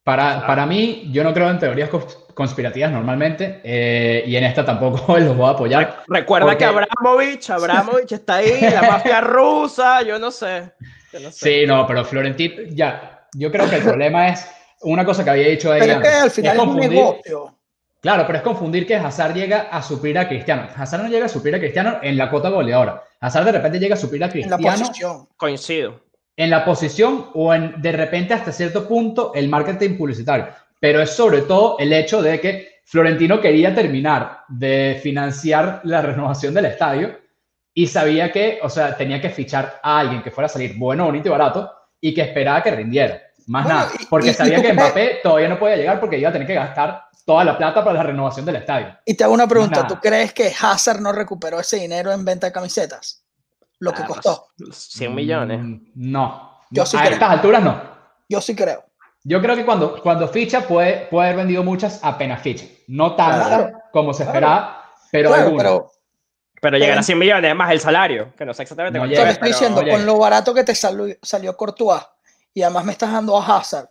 Para, 0.04 0.46
para 0.46 0.66
mí, 0.66 1.10
yo 1.12 1.24
no 1.24 1.34
creo 1.34 1.50
en 1.50 1.60
teorías 1.60 1.90
conspirativas 2.34 2.92
normalmente 2.92 3.62
eh, 3.64 4.24
y 4.28 4.36
en 4.36 4.44
esta 4.44 4.66
tampoco 4.66 5.18
los 5.20 5.38
voy 5.38 5.48
a 5.48 5.52
apoyar. 5.52 6.04
Recuerda 6.08 6.58
que 6.58 6.66
Abramovich, 6.66 7.50
Abramovich 7.50 8.12
está 8.12 8.36
ahí, 8.36 8.60
la 8.62 8.82
mafia 8.82 9.22
rusa, 9.22 10.02
yo 10.02 10.20
no 10.20 10.30
sé. 10.30 10.74
Sí, 11.32 11.66
no, 11.66 11.88
pero 11.88 12.04
Florentino, 12.04 12.64
ya, 12.72 13.28
yo 13.34 13.50
creo 13.50 13.70
que 13.70 13.78
el 13.78 13.84
problema 13.84 14.30
es 14.30 14.46
una 14.82 15.06
cosa 15.06 15.24
que 15.24 15.30
había 15.30 15.48
dicho 15.48 15.72
ahí. 15.72 15.80
Pero 15.80 16.02
que 16.02 16.08
al 16.08 16.32
final 16.32 16.54
es, 16.54 16.60
confundir, 16.60 16.90
un 16.90 16.96
negocio. 16.96 17.58
Claro, 18.02 18.24
pero 18.26 18.40
es 18.40 18.44
confundir 18.44 18.86
que 18.86 18.96
Hazard 18.96 19.34
llega 19.34 19.70
a 19.72 19.82
suplir 19.82 20.18
a 20.18 20.28
Cristiano. 20.28 20.68
Hazard 20.76 21.04
no 21.04 21.10
llega 21.10 21.28
a 21.28 21.30
suplir 21.30 21.56
a 21.56 21.60
Cristiano 21.60 22.00
en 22.02 22.18
la 22.18 22.30
cuota 22.30 22.50
goleadora. 22.50 23.04
Hazard 23.22 23.46
de 23.46 23.52
repente 23.54 23.80
llega 23.80 23.94
a 23.94 23.98
suplir 23.98 24.22
a 24.24 24.30
Cristiano. 24.30 24.58
En 24.58 24.66
la 24.66 24.72
posición. 24.72 25.30
Coincido 25.38 26.02
en 26.36 26.50
la 26.50 26.66
posición 26.66 27.28
o 27.34 27.54
en 27.54 27.82
de 27.82 27.92
repente 27.92 28.34
hasta 28.34 28.52
cierto 28.52 28.88
punto 28.88 29.32
el 29.34 29.50
marketing 29.50 29.98
publicitario. 29.98 30.48
Pero 30.80 31.02
es 31.02 31.12
sobre 31.12 31.42
todo 31.42 31.78
el 31.80 31.94
hecho 31.94 32.22
de 32.22 32.40
que 32.40 32.74
Florentino 32.86 33.40
quería 33.40 33.74
terminar 33.74 34.42
de 34.50 35.00
financiar 35.02 35.82
la 35.84 36.02
renovación 36.02 36.54
del 36.54 36.66
estadio 36.66 37.18
y 37.74 37.88
sabía 37.88 38.32
que, 38.32 38.60
o 38.62 38.70
sea, 38.70 38.96
tenía 38.96 39.22
que 39.22 39.30
fichar 39.30 39.80
a 39.82 40.00
alguien 40.00 40.22
que 40.22 40.32
fuera 40.32 40.46
a 40.46 40.50
salir 40.50 40.78
bueno, 40.78 41.06
bonito 41.06 41.30
y 41.30 41.32
barato 41.32 41.72
y 42.00 42.14
que 42.14 42.22
esperaba 42.22 42.62
que 42.62 42.72
rindiera. 42.72 43.22
Más 43.48 43.68
nada, 43.68 43.92
porque 44.10 44.34
sabía 44.34 44.62
que 44.62 44.74
Mbappé 44.74 45.20
todavía 45.22 45.50
no 45.50 45.60
podía 45.60 45.76
llegar 45.76 46.00
porque 46.00 46.18
iba 46.18 46.30
a 46.30 46.34
tener 46.34 46.48
que 46.48 46.54
gastar 46.54 47.06
toda 47.26 47.44
la 47.44 47.58
plata 47.58 47.84
para 47.84 47.98
la 47.98 48.04
renovación 48.04 48.46
del 48.46 48.58
estadio. 48.58 48.98
Y 49.06 49.16
te 49.16 49.24
hago 49.24 49.34
una 49.34 49.48
pregunta, 49.48 49.88
¿tú 49.88 50.00
crees 50.02 50.34
que 50.34 50.52
Hazard 50.62 51.02
no 51.02 51.12
recuperó 51.12 51.60
ese 51.60 51.78
dinero 51.78 52.12
en 52.12 52.24
venta 52.26 52.48
de 52.48 52.54
camisetas? 52.54 53.23
Lo 53.84 53.94
que 53.94 54.02
ah, 54.02 54.08
costó. 54.08 54.48
100 54.72 55.14
millones. 55.14 55.60
Mm, 55.62 55.92
no. 55.96 56.60
Yo 56.70 56.86
sí 56.86 56.98
a 56.98 57.06
estas 57.06 57.30
alturas 57.30 57.62
no. 57.62 57.82
Yo 58.30 58.40
sí 58.40 58.56
creo. 58.56 58.86
Yo 59.26 59.42
creo 59.42 59.56
que 59.56 59.66
cuando, 59.66 60.02
cuando 60.02 60.28
ficha 60.28 60.62
puede, 60.68 61.08
puede 61.08 61.28
haber 61.28 61.38
vendido 61.38 61.64
muchas 61.64 62.00
apenas 62.02 62.42
ficha. 62.42 62.66
No 62.88 63.16
tantas 63.16 63.74
como 63.92 64.14
se 64.14 64.24
esperaba, 64.24 64.94
pero 65.12 65.32
pero, 65.56 65.92
pero 66.62 66.78
llegan 66.78 66.98
a 66.98 67.04
100 67.04 67.20
millones, 67.20 67.56
más 67.56 67.72
el 67.72 67.80
salario, 67.80 68.34
que 68.36 68.46
no 68.46 68.54
sé 68.54 68.64
exactamente 68.64 69.00
cuánto 69.00 69.16
Yo 69.16 69.24
estoy 69.24 69.50
diciendo, 69.50 69.84
con 69.88 70.06
lo 70.06 70.18
barato 70.18 70.54
que 70.54 70.64
te 70.64 70.74
salió, 70.74 71.16
salió 71.22 71.56
Courtois 71.56 72.02
y 72.54 72.64
además 72.64 72.86
me 72.86 72.92
estás 72.94 73.12
dando 73.12 73.38
a 73.38 73.46
Hazard, 73.46 73.90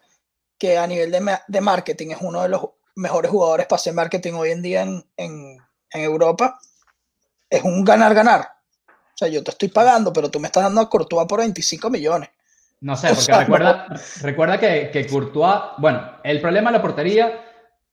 que 0.59 0.77
a 0.77 0.87
nivel 0.87 1.11
de, 1.11 1.39
de 1.47 1.61
marketing 1.61 2.09
es 2.11 2.19
uno 2.21 2.43
de 2.43 2.49
los 2.49 2.63
mejores 2.97 3.31
jugadores 3.31 3.67
para 3.67 3.77
hacer 3.77 3.95
marketing 3.95 4.33
hoy 4.35 4.51
en 4.51 4.63
día 4.63 4.83
en, 4.83 5.05
en, 5.17 5.59
en 5.91 6.01
Europa, 6.01 6.59
es 7.49 7.63
un 7.63 7.85
ganar-ganar. 7.85 8.62
Sea, 9.23 9.31
yo 9.31 9.45
te 9.45 9.53
estoy 9.53 9.69
pagando, 9.69 10.13
pero 10.13 10.31
tú 10.31 10.41
me 10.41 10.49
estás 10.49 10.65
dando 10.65 10.81
a 10.81 10.91
Courtois 10.91 11.29
por 11.29 11.39
25 11.39 11.91
millones. 11.91 12.31
No 12.81 12.97
sé, 12.97 13.15
porque 13.15 13.33
recuerda, 13.33 13.87
recuerda 14.23 14.59
que, 14.59 14.91
que, 14.93 15.07
Courtois, 15.07 15.61
bueno, 15.79 16.03
el 16.25 16.41
problema 16.41 16.73
de 16.73 16.79
la 16.79 16.83
portería 16.83 17.41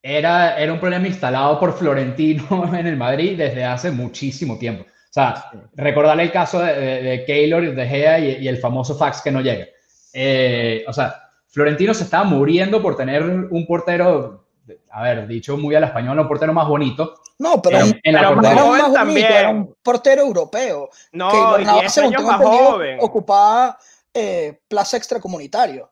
era, 0.02 0.58
era 0.58 0.74
un 0.74 0.80
problema 0.80 1.06
instalado 1.06 1.60
por 1.60 1.78
Florentino 1.78 2.74
en 2.74 2.88
el 2.88 2.98
Madrid 2.98 3.38
desde 3.38 3.64
hace 3.64 3.92
muchísimo 3.92 4.58
tiempo. 4.58 4.84
O 4.84 5.14
sea, 5.14 5.52
recordar 5.76 6.20
el 6.20 6.32
caso 6.32 6.62
de, 6.62 6.74
de, 6.74 7.26
Keylor, 7.26 7.76
de 7.76 7.88
Gea 7.88 8.20
y, 8.20 8.38
y, 8.44 8.48
el 8.48 8.58
famoso 8.58 8.96
fax 8.96 9.22
que 9.22 9.32
no 9.32 9.42
llega. 9.42 9.68
Eh, 10.14 10.84
o 10.88 10.94
sea, 10.94 11.30
Florentino 11.50 11.94
se 11.94 12.06
estaba 12.06 12.24
muriendo 12.24 12.82
por 12.82 12.98
tener 12.98 13.22
un 13.24 13.66
portero, 13.68 14.46
a 14.92 15.04
ver, 15.04 15.28
dicho 15.28 15.58
muy 15.58 15.76
al 15.76 15.84
español, 15.84 16.20
un 16.20 16.28
portero 16.28 16.54
más 16.54 16.68
bonito. 16.68 17.16
No, 17.38 17.62
pero, 17.62 17.80
en, 17.80 18.00
en 18.04 18.14
la 18.14 18.34
portero 18.34 18.68
más 18.68 18.94
también. 18.94 19.32
era 19.32 19.50
un 19.50 19.76
portero 19.82 20.22
europeo. 20.22 20.90
No, 21.14 21.56
que 21.56 21.64
y 21.64 21.66
años 21.68 22.24
más 22.24 22.42
joven. 22.42 22.98
Ocupaba 23.02 23.78
eh, 24.14 24.60
plaza 24.68 24.98
extracomunitario. 24.98 25.90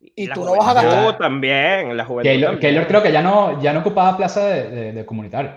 Y, 0.00 0.24
y 0.24 0.28
tú 0.28 0.44
no 0.44 0.56
vas 0.56 0.68
a 0.68 0.74
gastar. 0.74 1.18
también, 1.18 1.96
la 1.96 2.04
juventud. 2.04 2.30
Keylor, 2.30 2.50
también. 2.50 2.60
Keylor 2.60 2.86
creo 2.88 3.02
que 3.02 3.12
ya 3.12 3.22
no, 3.22 3.60
ya 3.60 3.72
no 3.72 3.80
ocupaba 3.80 4.16
plaza 4.16 4.44
de, 4.46 4.70
de, 4.70 4.92
de 4.92 5.06
comunitario. 5.06 5.52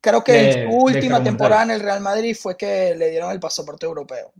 Creo 0.00 0.22
que 0.22 0.32
de, 0.32 0.50
en 0.50 0.70
su 0.70 0.76
última 0.76 1.22
temporada 1.22 1.62
en 1.64 1.70
el 1.72 1.80
Real 1.80 2.00
Madrid 2.00 2.36
fue 2.40 2.56
que 2.56 2.94
le 2.94 3.10
dieron 3.10 3.30
el 3.32 3.40
pasaporte 3.40 3.86
europeo. 3.86 4.32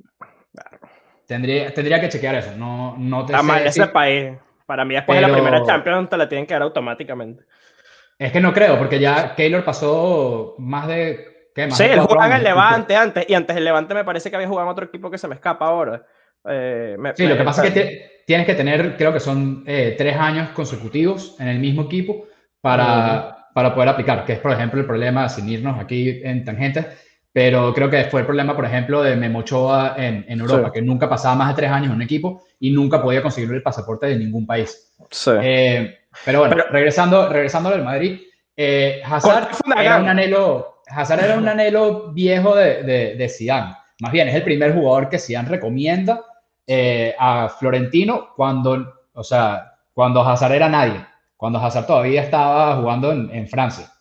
Tendría, 1.27 1.75
tendría 1.75 2.01
que 2.01 2.09
chequear 2.09 2.37
eso. 2.37 2.53
No, 2.57 2.95
no 2.97 3.27
te 3.27 3.33
Está 3.33 3.43
mal 3.43 3.67
ese 3.67 3.87
país. 3.89 4.33
Para 4.67 4.85
mí, 4.85 4.95
después 4.95 5.17
Pero... 5.17 5.29
de 5.29 5.33
la 5.33 5.39
primera 5.39 5.65
Champions, 5.65 6.11
te 6.11 6.17
la 6.17 6.29
tienen 6.29 6.47
que 6.47 6.55
dar 6.55 6.63
automáticamente. 6.63 7.45
Es 8.19 8.33
que 8.33 8.41
no 8.41 8.53
creo, 8.53 8.79
porque 8.79 8.99
ya 8.99 9.35
Keylor 9.35 9.65
pasó 9.65 10.55
más 10.59 10.89
de. 10.89 11.51
¿qué? 11.55 11.67
Más 11.67 11.77
sí, 11.77 11.85
él 11.85 12.01
jugaba 12.01 12.27
en 12.27 12.33
el 12.33 12.45
Levante 12.45 12.97
antes, 12.97 13.27
y 13.29 13.35
antes 13.35 13.57
el 13.57 13.65
Levante 13.65 13.95
me 13.95 14.05
parece 14.05 14.31
que 14.31 14.37
había 14.37 14.49
jugado 14.49 14.67
en 14.67 14.73
otro 14.73 14.87
equipo 14.87 15.11
que 15.11 15.19
se 15.19 15.29
me 15.29 15.35
escapa 15.35 15.67
ahora. 15.67 16.03
Eh, 16.49 16.97
me, 16.99 17.15
sí, 17.15 17.25
me, 17.25 17.31
lo 17.31 17.37
que 17.37 17.45
pasa 17.45 17.67
es 17.67 17.73
que 17.73 18.23
tienes 18.27 18.47
que 18.47 18.55
tener, 18.55 18.97
creo 18.97 19.13
que 19.13 19.21
son 19.21 19.65
eh, 19.67 19.95
tres 19.97 20.17
años 20.17 20.51
consecutivos 20.51 21.37
en 21.39 21.49
el 21.49 21.59
mismo 21.59 21.83
equipo 21.83 22.27
para, 22.61 22.85
uh 22.85 22.89
-huh. 22.89 23.53
para 23.55 23.75
poder 23.75 23.91
aplicar, 23.91 24.25
que 24.25 24.35
es, 24.35 24.39
por 24.39 24.53
ejemplo, 24.53 24.81
el 24.81 24.87
problema, 24.87 25.29
sin 25.29 25.49
irnos 25.49 25.79
aquí 25.79 26.21
en 26.25 26.45
tangentes, 26.45 26.87
pero 27.33 27.75
creo 27.75 27.91
que 27.91 28.05
fue 28.05 28.21
el 28.21 28.27
problema, 28.27 28.57
por 28.57 28.65
ejemplo, 28.65 29.03
de 29.03 29.15
Memochoa 29.15 29.95
en, 29.99 30.25
en 30.27 30.41
Europa, 30.41 30.69
sí. 30.69 30.73
que 30.75 30.83
nunca 30.83 31.09
pasaba 31.09 31.35
más 31.35 31.49
de 31.49 31.63
tres 31.63 31.71
años 31.71 31.91
en 31.91 31.97
un 31.97 32.03
equipo 32.03 32.46
y 32.61 32.71
nunca 32.71 33.03
podía 33.03 33.23
conseguir 33.23 33.53
el 33.53 33.63
pasaporte 33.63 34.07
de 34.07 34.17
ningún 34.17 34.47
país. 34.47 34.95
Sí. 35.11 35.31
Eh, 35.43 35.99
pero 36.25 36.41
bueno, 36.41 36.57
pero, 36.57 36.69
regresando, 36.71 37.29
regresando 37.29 37.69
al 37.69 37.85
Madrid, 37.85 38.21
eh, 38.57 39.03
Hazard, 39.05 39.49
era 39.79 39.99
un 39.99 40.09
anhelo, 40.09 40.81
Hazard 40.87 41.25
era 41.25 41.37
un 41.37 41.47
anhelo 41.47 42.13
viejo 42.13 42.57
de, 42.57 42.83
de, 42.83 43.15
de 43.17 43.29
Zidane. 43.29 43.77
Más 44.01 44.13
bien, 44.13 44.29
es 44.29 44.35
el 44.35 44.43
primer 44.43 44.75
jugador 44.75 45.09
que 45.09 45.19
Zidane 45.19 45.49
recomienda 45.49 46.23
eh, 46.67 47.15
a 47.19 47.49
Florentino 47.49 48.31
cuando, 48.35 49.05
o 49.13 49.25
sea, 49.25 49.75
cuando 49.95 50.23
Hazard 50.23 50.53
era 50.53 50.69
nadie, 50.69 51.05
cuando 51.37 51.59
Hazard 51.59 51.87
todavía 51.87 52.23
estaba 52.23 52.77
jugando 52.77 53.13
en, 53.13 53.31
en 53.33 53.47
Francia. 53.47 53.93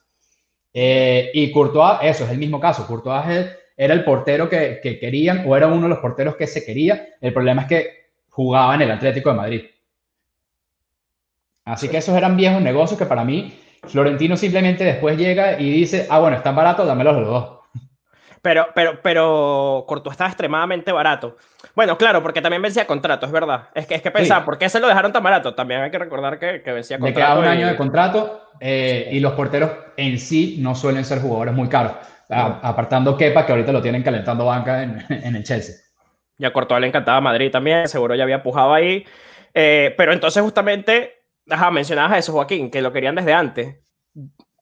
Eh, 0.73 1.31
y 1.33 1.51
Courtois, 1.51 1.99
eso 2.01 2.25
es 2.25 2.31
el 2.31 2.37
mismo 2.37 2.59
caso. 2.59 2.87
Courtois 2.87 3.47
era 3.77 3.93
el 3.93 4.03
portero 4.03 4.49
que, 4.49 4.79
que, 4.81 4.99
querían 4.99 5.43
o 5.47 5.55
era 5.55 5.67
uno 5.67 5.83
de 5.83 5.89
los 5.89 5.99
porteros 5.99 6.35
que 6.35 6.47
se 6.47 6.65
quería. 6.65 7.07
El 7.21 7.33
problema 7.33 7.63
es 7.63 7.67
que 7.67 8.04
jugaba 8.35 8.75
en 8.75 8.81
el 8.81 8.91
Atlético 8.91 9.29
de 9.29 9.35
Madrid. 9.35 9.65
Así 11.63 11.87
que 11.87 11.97
esos 11.97 12.15
eran 12.15 12.35
viejos 12.35 12.61
negocios 12.61 12.99
que 12.99 13.05
para 13.05 13.23
mí 13.23 13.57
Florentino 13.87 14.35
simplemente 14.35 14.83
después 14.83 15.17
llega 15.17 15.59
y 15.59 15.71
dice, 15.71 16.05
ah, 16.09 16.19
bueno, 16.19 16.35
están 16.35 16.55
baratos, 16.55 16.85
dámelos 16.85 17.15
los 17.15 17.27
dos. 17.27 17.59
Pero, 18.41 18.67
pero, 18.75 18.99
pero 19.01 19.85
Courtois 19.87 20.13
estaba 20.13 20.29
extremadamente 20.29 20.91
barato. 20.91 21.37
Bueno, 21.75 21.97
claro, 21.97 22.21
porque 22.21 22.41
también 22.41 22.61
vencía 22.61 22.85
contrato, 22.85 23.25
es 23.25 23.31
verdad. 23.31 23.69
Es 23.73 23.87
que, 23.87 23.95
es 23.95 24.01
que 24.01 24.11
pensaba, 24.11 24.41
sí. 24.41 24.45
¿por 24.45 24.57
qué 24.57 24.69
se 24.69 24.79
lo 24.79 24.87
dejaron 24.87 25.13
tan 25.13 25.23
barato? 25.23 25.55
También 25.55 25.81
hay 25.81 25.89
que 25.89 25.97
recordar 25.97 26.37
que, 26.37 26.61
que 26.61 26.73
vencía 26.73 26.99
contrato. 26.99 27.19
Le 27.19 27.25
quedaba 27.25 27.39
un 27.39 27.45
y... 27.45 27.47
año 27.47 27.67
de 27.67 27.75
contrato 27.77 28.49
eh, 28.59 29.09
y 29.11 29.19
los 29.19 29.33
porteros 29.33 29.71
en 29.97 30.19
sí 30.19 30.57
no 30.59 30.75
suelen 30.75 31.05
ser 31.05 31.21
jugadores 31.21 31.55
muy 31.55 31.69
caros. 31.69 31.93
A, 32.29 32.59
apartando 32.61 33.15
Kepa, 33.15 33.45
que 33.45 33.53
ahorita 33.53 33.71
lo 33.71 33.81
tienen 33.81 34.03
calentando 34.03 34.45
banca 34.45 34.83
en, 34.83 35.03
en 35.09 35.35
el 35.37 35.43
Chelsea. 35.43 35.84
Y 36.37 36.45
a 36.45 36.53
Courtois 36.53 36.81
le 36.81 36.87
encantaba 36.87 37.21
Madrid 37.21 37.51
también, 37.51 37.87
seguro 37.87 38.15
ya 38.15 38.23
había 38.23 38.43
pujado 38.43 38.73
ahí. 38.73 39.05
Eh, 39.53 39.93
pero 39.97 40.11
entonces 40.11 40.43
justamente, 40.43 41.13
ajá, 41.49 41.71
mencionabas 41.71 42.19
eso, 42.19 42.33
Joaquín, 42.33 42.69
que 42.69 42.81
lo 42.81 42.91
querían 42.91 43.15
desde 43.15 43.33
antes. 43.33 43.77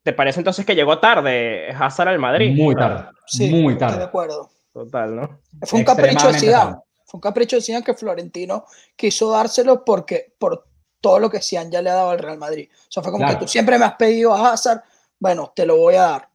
¿Te 0.03 0.13
parece 0.13 0.39
entonces 0.39 0.65
que 0.65 0.75
llegó 0.75 1.00
tarde 1.00 1.70
Hazard 1.72 2.10
al 2.10 2.20
Madrid? 2.20 2.56
Muy 2.56 2.75
tarde. 2.75 3.06
Sí, 3.25 3.50
muy 3.50 3.77
tarde. 3.77 3.94
Estoy 3.94 4.00
de 4.00 4.10
acuerdo. 4.10 4.50
Total, 4.74 5.15
¿no? 5.15 5.39
Fue 5.62 5.80
un 5.80 5.86
capricho 5.86 6.27
de 6.27 6.39
Zidane. 6.39 6.75
Fue 7.06 7.18
un 7.18 7.22
capricho 7.22 7.56
de 7.56 7.62
Zidane 7.62 7.86
que 7.86 7.94
Florentino 7.94 8.65
quiso 8.96 9.32
dárselo 9.32 9.86
porque 9.86 10.34
por 10.38 10.65
todo 11.00 11.20
lo 11.20 11.30
que 11.30 11.42
Zidane 11.42 11.72
ya 11.72 11.82
le 11.82 11.89
ha 11.89 11.96
dado 11.96 12.10
al 12.10 12.20
Real 12.20 12.38
Madrid. 12.38 12.70
O 12.72 12.92
sea, 12.92 13.01
fue 13.01 13.12
como 13.12 13.24
claro. 13.24 13.39
que 13.39 13.46
tú 13.46 13.48
siempre 13.50 13.80
me 13.80 13.86
has 13.86 13.96
pedido 13.96 14.34
a 14.34 14.51
Hazard, 14.51 14.84
bueno, 15.20 15.53
te 15.56 15.65
lo 15.65 15.77
voy 15.77 15.96
a 15.96 16.01
dar. 16.01 16.30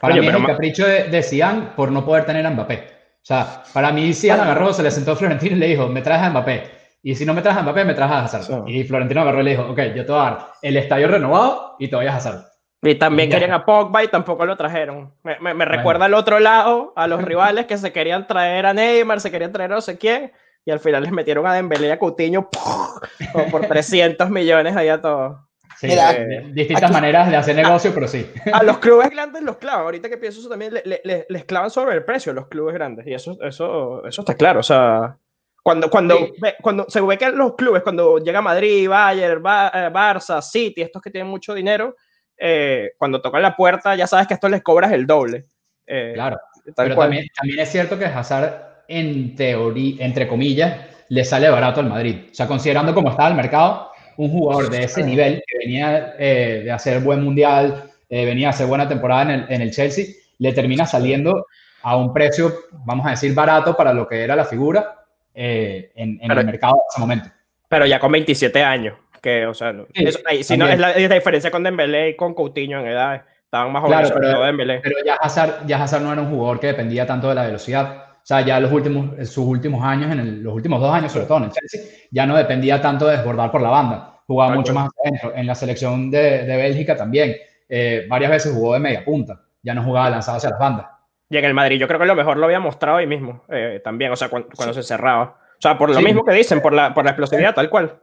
Para 0.00 0.14
Oye, 0.14 0.20
mí 0.20 0.28
es 0.28 0.34
el 0.34 0.46
capricho 0.46 0.86
de, 0.86 1.04
de 1.04 1.22
Zidane 1.22 1.72
por 1.76 1.90
no 1.90 2.04
poder 2.04 2.26
tener 2.26 2.46
a 2.46 2.50
Mbappé. 2.50 2.93
O 3.24 3.26
sea, 3.26 3.62
para 3.72 3.90
mí 3.90 4.12
Zidane 4.12 4.40
bueno. 4.40 4.52
agarró, 4.52 4.74
se 4.74 4.82
le 4.82 4.90
sentó 4.90 5.12
a 5.12 5.16
Florentino 5.16 5.56
y 5.56 5.58
le 5.58 5.68
dijo, 5.68 5.88
me 5.88 6.02
traes 6.02 6.20
a 6.20 6.28
Mbappé. 6.28 6.70
Y 7.02 7.14
si 7.14 7.24
no 7.24 7.32
me 7.32 7.40
traes 7.40 7.56
a 7.56 7.62
Mbappé, 7.62 7.86
me 7.86 7.94
traes 7.94 8.12
a 8.12 8.24
Hazard. 8.24 8.42
Sí. 8.42 8.52
Y 8.66 8.84
Florentino 8.84 9.22
agarró 9.22 9.40
y 9.40 9.44
le 9.44 9.50
dijo, 9.52 9.62
ok, 9.62 9.78
yo 9.94 10.04
te 10.04 10.12
voy 10.12 10.20
a 10.20 10.24
dar 10.24 10.46
el 10.60 10.76
estadio 10.76 11.08
renovado 11.08 11.76
y 11.78 11.88
te 11.88 11.96
voy 11.96 12.06
a 12.06 12.16
Hazard. 12.16 12.44
Y 12.82 12.96
también 12.96 13.30
ya. 13.30 13.36
querían 13.38 13.54
a 13.54 13.64
Pogba 13.64 14.04
y 14.04 14.08
tampoco 14.08 14.44
lo 14.44 14.58
trajeron. 14.58 15.14
Me, 15.22 15.40
me, 15.40 15.54
me 15.54 15.64
recuerda 15.64 16.04
al 16.04 16.12
otro 16.12 16.38
lado, 16.38 16.92
a 16.96 17.06
los 17.06 17.22
rivales 17.24 17.64
que 17.64 17.78
se 17.78 17.92
querían 17.92 18.26
traer 18.26 18.66
a 18.66 18.74
Neymar, 18.74 19.22
se 19.22 19.30
querían 19.30 19.52
traer 19.52 19.72
a 19.72 19.76
no 19.76 19.80
sé 19.80 19.96
quién, 19.96 20.30
y 20.66 20.70
al 20.70 20.80
final 20.80 21.02
les 21.02 21.12
metieron 21.12 21.46
a 21.46 21.54
Dembélé 21.54 21.88
y 21.88 21.90
a 21.92 21.98
Coutinho 21.98 22.50
por 23.50 23.66
300 23.66 24.28
millones 24.28 24.76
ahí 24.76 24.88
a 24.90 25.00
todos. 25.00 25.38
Sí, 25.78 25.88
Mira, 25.88 26.12
eh, 26.12 26.44
distintas 26.52 26.84
aquí, 26.84 26.92
maneras 26.92 27.30
de 27.30 27.36
hacer 27.36 27.56
negocio, 27.56 27.90
a, 27.90 27.94
pero 27.94 28.08
sí. 28.08 28.30
A 28.52 28.62
los 28.62 28.78
clubes 28.78 29.10
grandes 29.10 29.42
los 29.42 29.56
clavan. 29.56 29.82
Ahorita 29.82 30.08
que 30.08 30.18
pienso 30.18 30.40
eso 30.40 30.48
también, 30.48 30.72
le, 30.72 31.00
le, 31.04 31.26
les 31.28 31.44
clavan 31.44 31.70
sobre 31.70 31.94
el 31.94 32.04
precio 32.04 32.32
a 32.32 32.34
los 32.34 32.48
clubes 32.48 32.74
grandes. 32.74 33.06
Y 33.06 33.14
eso, 33.14 33.36
eso, 33.42 34.04
eso 34.06 34.22
está 34.22 34.34
claro. 34.34 34.60
O 34.60 34.62
sea, 34.62 35.16
cuando, 35.64 35.88
cuando, 35.88 36.18
sí. 36.18 36.32
ve, 36.40 36.54
cuando 36.60 36.84
se 36.88 37.00
ve 37.00 37.16
que 37.16 37.30
los 37.30 37.54
clubes, 37.54 37.82
cuando 37.82 38.18
llega 38.18 38.42
Madrid, 38.42 38.86
Bayern, 38.86 39.40
eh, 39.40 39.90
Barça, 39.90 40.42
City, 40.42 40.82
estos 40.82 41.00
que 41.00 41.10
tienen 41.10 41.30
mucho 41.30 41.54
dinero, 41.54 41.96
eh, 42.36 42.92
cuando 42.98 43.22
tocan 43.22 43.40
la 43.40 43.56
puerta, 43.56 43.94
ya 43.94 44.06
sabes 44.06 44.26
que 44.26 44.34
esto 44.34 44.48
les 44.48 44.62
cobras 44.62 44.92
el 44.92 45.06
doble. 45.06 45.44
Eh, 45.86 46.12
claro. 46.14 46.38
Pero 46.76 46.94
también, 46.96 47.26
también, 47.34 47.60
es 47.60 47.70
cierto 47.70 47.98
que 47.98 48.04
Hazard, 48.04 48.84
en 48.88 49.34
teoría, 49.34 50.04
entre 50.04 50.28
comillas, 50.28 50.80
le 51.08 51.24
sale 51.24 51.48
barato 51.48 51.80
al 51.80 51.88
Madrid. 51.88 52.26
O 52.30 52.34
sea, 52.34 52.46
considerando 52.46 52.92
cómo 52.92 53.10
está 53.10 53.26
el 53.28 53.34
mercado, 53.34 53.90
un 54.16 54.30
jugador 54.30 54.70
de 54.70 54.84
ese 54.84 55.02
nivel, 55.02 55.42
que 55.46 55.58
venía 55.58 56.14
eh, 56.18 56.62
de 56.64 56.70
hacer 56.70 57.00
buen 57.00 57.22
mundial, 57.22 57.90
eh, 58.08 58.24
venía 58.24 58.48
a 58.48 58.50
hacer 58.50 58.66
buena 58.66 58.88
temporada 58.88 59.22
en 59.22 59.30
el, 59.30 59.46
en 59.48 59.62
el, 59.62 59.70
Chelsea, 59.70 60.06
le 60.38 60.52
termina 60.52 60.86
saliendo 60.86 61.46
a 61.82 61.96
un 61.96 62.12
precio, 62.12 62.52
vamos 62.84 63.06
a 63.06 63.10
decir, 63.10 63.34
barato 63.34 63.76
para 63.76 63.92
lo 63.92 64.06
que 64.06 64.22
era 64.22 64.36
la 64.36 64.44
figura 64.44 65.04
eh, 65.34 65.92
en, 65.94 66.18
en 66.20 66.28
pero, 66.28 66.40
el 66.40 66.46
mercado 66.46 66.74
en 66.74 66.80
ese 66.90 67.00
momento. 67.00 67.28
Pero 67.68 67.86
ya 67.86 67.98
con 67.98 68.12
27 68.12 68.62
años, 68.62 68.96
que, 69.20 69.46
o 69.46 69.54
sea, 69.54 69.72
no, 69.72 69.86
sí, 69.94 70.04
eso, 70.04 70.20
ahí, 70.26 70.44
si 70.44 70.56
no, 70.56 70.68
es 70.68 70.78
la, 70.78 70.92
es 70.92 71.08
la, 71.08 71.14
diferencia 71.14 71.50
con 71.50 71.62
Dembélé 71.62 72.10
y 72.10 72.16
con 72.16 72.34
Coutinho 72.34 72.80
en 72.80 72.86
edad, 72.86 73.24
estaban 73.44 73.72
más 73.72 73.82
jóvenes, 73.82 74.12
claro, 74.12 74.56
pero. 74.56 74.80
Pero 74.82 74.96
ya 75.04 75.14
Hazard, 75.14 75.66
ya 75.66 75.82
Hazard 75.82 76.02
no 76.02 76.12
era 76.12 76.22
un 76.22 76.30
jugador 76.30 76.60
que 76.60 76.68
dependía 76.68 77.06
tanto 77.06 77.28
de 77.28 77.34
la 77.34 77.44
velocidad. 77.44 78.13
O 78.24 78.26
sea, 78.26 78.40
ya 78.40 78.58
los 78.58 78.72
últimos, 78.72 79.28
sus 79.28 79.44
últimos 79.44 79.84
años, 79.84 80.10
en 80.10 80.18
el, 80.18 80.42
los 80.42 80.54
últimos 80.54 80.80
dos 80.80 80.90
años, 80.90 81.12
sobre 81.12 81.26
todo 81.26 81.38
en 81.38 81.44
el 81.44 81.50
Chelsea, 81.50 81.82
ya 82.10 82.24
no 82.24 82.34
dependía 82.34 82.80
tanto 82.80 83.06
de 83.06 83.18
desbordar 83.18 83.52
por 83.52 83.60
la 83.60 83.68
banda. 83.68 84.18
Jugaba 84.26 84.48
claro, 84.48 84.60
mucho 84.62 84.72
más 84.72 84.88
adentro. 85.04 85.34
En 85.36 85.46
la 85.46 85.54
selección 85.54 86.10
de, 86.10 86.44
de 86.46 86.56
Bélgica 86.56 86.96
también. 86.96 87.36
Eh, 87.68 88.06
varias 88.08 88.30
veces 88.30 88.54
jugó 88.54 88.72
de 88.72 88.80
media 88.80 89.04
punta. 89.04 89.42
Ya 89.62 89.74
no 89.74 89.84
jugaba 89.84 90.08
lanzado 90.08 90.38
hacia 90.38 90.48
las 90.48 90.58
bandas. 90.58 90.86
Y 91.28 91.36
en 91.36 91.44
el 91.44 91.52
Madrid, 91.52 91.78
yo 91.78 91.86
creo 91.86 92.00
que 92.00 92.06
lo 92.06 92.14
mejor 92.14 92.38
lo 92.38 92.46
había 92.46 92.60
mostrado 92.60 92.96
ahí 92.96 93.06
mismo, 93.06 93.42
eh, 93.50 93.82
también, 93.84 94.10
o 94.10 94.16
sea, 94.16 94.30
cuando, 94.30 94.48
cuando 94.56 94.72
sí. 94.72 94.80
se 94.80 94.88
cerraba. 94.88 95.36
O 95.58 95.60
sea, 95.60 95.76
por 95.76 95.90
lo 95.90 95.98
sí. 95.98 96.04
mismo 96.04 96.24
que 96.24 96.32
dicen, 96.32 96.62
por 96.62 96.72
la, 96.72 96.94
por 96.94 97.04
la 97.04 97.10
explosividad, 97.10 97.54
tal 97.54 97.68
cual. 97.68 98.00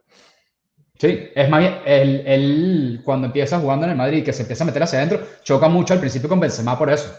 Sí, 1.00 1.30
es 1.34 1.50
más 1.50 1.62
bien, 1.62 1.78
él, 1.84 2.24
él, 2.28 3.01
cuando 3.04 3.25
empieza 3.25 3.60
jugando 3.60 3.86
en 3.86 3.92
el 3.94 3.98
Madrid, 3.98 4.24
que 4.24 4.34
se 4.34 4.44
empieza 4.44 4.63
a 4.63 4.68
meter 4.68 4.84
hacia 4.84 5.00
adentro, 5.00 5.20
choca 5.44 5.68
mucho 5.68 5.96
al 5.96 6.00
principio 6.00 6.30
con 6.30 6.40
Benzema 6.40 6.78
por 6.78 6.92
eso. 6.92 7.12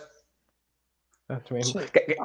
Sí. 1.62 1.78
Que, 1.92 2.04
que, 2.06 2.16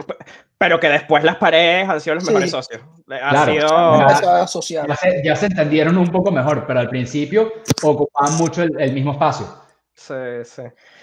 pero 0.57 0.79
que 0.79 0.89
después 0.89 1.23
las 1.23 1.37
paredes 1.37 1.87
han 1.87 2.01
sido 2.01 2.15
los 2.15 2.25
mejores 2.25 2.49
sí. 2.49 2.55
socios. 2.55 2.81
Ha 3.09 3.29
claro, 3.29 3.51
sido... 3.53 3.99
ya, 4.87 4.95
se, 4.95 5.23
ya, 5.23 5.35
se, 5.35 5.45
entendieron 5.47 5.97
un 5.97 6.07
poco 6.07 6.31
mejor, 6.31 6.65
pero 6.67 6.79
al 6.79 6.89
principio 6.89 7.53
ocupaban 7.83 8.37
mucho 8.37 8.63
el, 8.63 8.79
el 8.79 8.93
mismo 8.93 9.11
espacio. 9.11 9.47
Sí, 9.93 10.13
sí. 10.43 10.61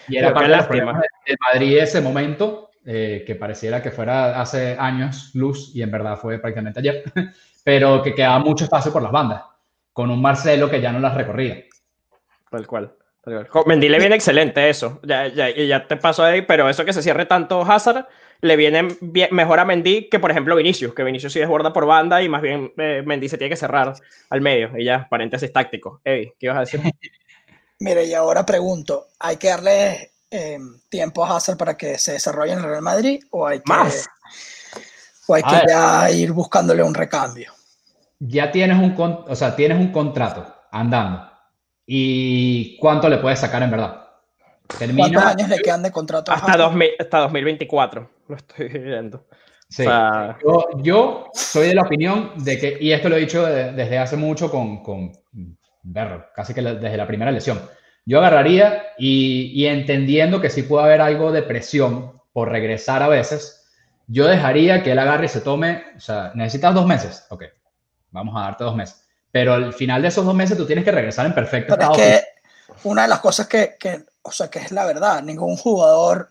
Y 0.08 0.16
era 0.16 0.32
parte 0.32 0.50
del 0.50 1.36
Madrid 1.52 1.78
ese 1.78 2.00
momento, 2.00 2.70
eh, 2.84 3.24
que 3.26 3.34
pareciera 3.34 3.82
que 3.82 3.90
fuera 3.90 4.40
hace 4.40 4.76
años 4.78 5.30
luz, 5.34 5.74
y 5.74 5.82
en 5.82 5.90
verdad 5.90 6.16
fue 6.16 6.38
prácticamente 6.38 6.80
ayer, 6.80 7.02
pero 7.64 8.02
que 8.02 8.14
quedaba 8.14 8.38
mucho 8.38 8.64
espacio 8.64 8.92
por 8.92 9.02
las 9.02 9.12
bandas, 9.12 9.42
con 9.92 10.10
un 10.10 10.22
Marcelo 10.22 10.70
que 10.70 10.80
ya 10.80 10.92
no 10.92 11.00
las 11.00 11.14
recorría. 11.14 11.64
Tal 12.50 12.66
cual. 12.66 12.94
Mendy 13.66 13.88
le 13.88 13.98
viene 13.98 14.14
excelente 14.16 14.68
eso, 14.68 15.00
ya, 15.02 15.26
ya, 15.28 15.50
ya 15.50 15.86
te 15.86 15.96
paso 15.96 16.22
ahí, 16.22 16.42
pero 16.42 16.68
eso 16.68 16.84
que 16.84 16.92
se 16.92 17.02
cierre 17.02 17.26
tanto 17.26 17.62
Hazard 17.62 18.06
le 18.40 18.56
viene 18.56 18.88
bien, 19.00 19.30
mejor 19.32 19.58
a 19.60 19.64
Mendy 19.64 20.08
que 20.10 20.18
por 20.18 20.30
ejemplo 20.30 20.54
Vinicius, 20.56 20.94
que 20.94 21.02
Vinicius 21.04 21.32
sí 21.32 21.38
desborda 21.40 21.72
por 21.72 21.86
banda 21.86 22.22
y 22.22 22.28
más 22.28 22.42
bien 22.42 22.72
eh, 22.76 23.02
Mendy 23.06 23.28
se 23.28 23.38
tiene 23.38 23.48
que 23.50 23.56
cerrar 23.56 23.94
al 24.28 24.40
medio 24.42 24.70
y 24.76 24.84
ya, 24.84 25.06
paréntesis 25.08 25.50
táctico. 25.52 26.00
Eddie, 26.04 26.34
¿qué 26.38 26.46
ibas 26.46 26.56
a 26.58 26.60
decir? 26.60 26.80
Mire, 27.80 28.04
y 28.04 28.14
ahora 28.14 28.44
pregunto, 28.44 29.08
¿hay 29.18 29.36
que 29.36 29.48
darle 29.48 30.12
eh, 30.30 30.58
tiempo 30.88 31.24
a 31.24 31.36
Hazard 31.36 31.56
para 31.56 31.76
que 31.76 31.98
se 31.98 32.12
desarrolle 32.12 32.52
en 32.52 32.58
el 32.58 32.64
Real 32.64 32.82
Madrid 32.82 33.22
o 33.30 33.46
hay 33.46 33.58
que, 33.60 33.64
Más. 33.72 34.06
o 35.26 35.34
hay 35.34 35.42
que 35.42 35.56
ver. 35.56 35.68
ya 35.68 36.10
ir 36.10 36.32
buscándole 36.32 36.82
un 36.82 36.94
recambio? 36.94 37.52
Ya 38.18 38.50
tienes 38.52 38.78
un, 38.78 38.94
con- 38.94 39.24
o 39.26 39.34
sea, 39.34 39.56
tienes 39.56 39.78
un 39.78 39.90
contrato 39.92 40.46
andando. 40.70 41.30
¿Y 41.86 42.76
cuánto 42.78 43.08
le 43.08 43.18
puedes 43.18 43.38
sacar 43.38 43.62
en 43.62 43.70
verdad? 43.70 44.00
¿Cuántos 44.66 44.78
Termina. 44.78 45.28
años 45.30 45.48
le 45.48 45.58
quedan 45.58 45.82
de 45.82 45.92
contrato 45.92 46.32
Hasta, 46.32 46.46
Hazard? 46.46 46.60
2000 46.60 46.90
hasta 46.98 47.18
2024. 47.20 48.10
Lo 48.28 48.36
estoy 48.36 48.68
viendo. 48.68 49.26
Sí. 49.68 49.82
O 49.82 49.84
sea, 49.86 50.38
Yo, 50.42 50.66
yo 50.82 51.26
soy 51.34 51.68
de 51.68 51.74
la 51.74 51.82
opinión 51.82 52.32
de 52.36 52.58
que, 52.58 52.78
y 52.80 52.92
esto 52.92 53.08
lo 53.08 53.16
he 53.16 53.20
dicho 53.20 53.44
de- 53.44 53.72
desde 53.72 53.98
hace 53.98 54.16
mucho 54.16 54.50
con, 54.50 54.82
con 54.82 55.12
Berro, 55.82 56.26
casi 56.34 56.54
que 56.54 56.62
la- 56.62 56.74
desde 56.74 56.96
la 56.96 57.06
primera 57.06 57.30
lesión. 57.30 57.60
Yo 58.06 58.18
agarraría 58.18 58.82
y, 58.98 59.50
y 59.54 59.66
entendiendo 59.66 60.40
que 60.40 60.50
sí 60.50 60.62
puede 60.62 60.84
haber 60.86 61.00
algo 61.00 61.32
de 61.32 61.42
presión 61.42 62.20
por 62.32 62.50
regresar 62.50 63.02
a 63.02 63.08
veces, 63.08 63.70
yo 64.06 64.26
dejaría 64.26 64.82
que 64.82 64.92
él 64.92 64.98
agarre 64.98 65.26
y 65.26 65.28
se 65.28 65.40
tome, 65.40 65.82
o 65.96 66.00
sea, 66.00 66.32
necesitas 66.34 66.74
dos 66.74 66.86
meses, 66.86 67.26
ok, 67.30 67.44
vamos 68.10 68.34
a 68.36 68.44
darte 68.44 68.64
dos 68.64 68.76
meses, 68.76 69.03
pero 69.34 69.52
al 69.54 69.72
final 69.74 70.00
de 70.00 70.06
esos 70.06 70.24
dos 70.24 70.32
meses 70.36 70.56
tú 70.56 70.64
tienes 70.64 70.84
que 70.84 70.92
regresar 70.92 71.26
en 71.26 71.34
perfecto 71.34 71.74
Pero 71.76 71.90
estado. 71.92 72.08
es 72.08 72.20
que 72.20 72.26
una 72.84 73.02
de 73.02 73.08
las 73.08 73.18
cosas 73.18 73.48
que, 73.48 73.74
que, 73.80 74.04
o 74.22 74.30
sea, 74.30 74.48
que 74.48 74.60
es 74.60 74.70
la 74.70 74.86
verdad, 74.86 75.24
ningún 75.24 75.56
jugador 75.56 76.30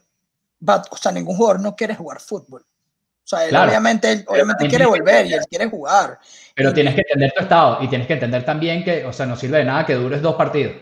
va, 0.66 0.82
o 0.90 0.96
sea, 0.96 1.12
ningún 1.12 1.36
jugador 1.36 1.60
no 1.60 1.76
quiere 1.76 1.96
jugar 1.96 2.22
fútbol. 2.22 2.62
O 2.62 3.26
sea, 3.26 3.44
él 3.44 3.50
Claro. 3.50 3.68
obviamente, 3.70 4.10
él 4.10 4.24
obviamente 4.26 4.70
quiere 4.70 4.86
volver 4.86 5.26
y 5.26 5.34
él 5.34 5.42
quiere 5.50 5.70
jugar. 5.70 6.18
Pero 6.56 6.74
tienes 6.74 6.96
que 6.96 7.02
entender 7.02 7.34
tu 7.36 7.44
estado 7.44 7.84
y 7.84 7.90
tienes 7.90 8.08
que 8.08 8.14
entender 8.14 8.46
también 8.46 8.86
que, 8.86 9.04
o 9.04 9.12
sea, 9.12 9.26
no 9.26 9.36
sirve 9.36 9.58
de 9.58 9.66
nada 9.66 9.86
que 9.86 9.96
dures 9.96 10.22
dos 10.22 10.36
partidos. 10.36 10.74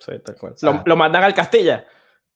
sí, 0.00 0.18
tal 0.24 0.34
cual. 0.34 0.56
Lo, 0.62 0.82
lo 0.84 0.96
mandan 0.96 1.22
al 1.22 1.32
Castilla. 1.32 1.86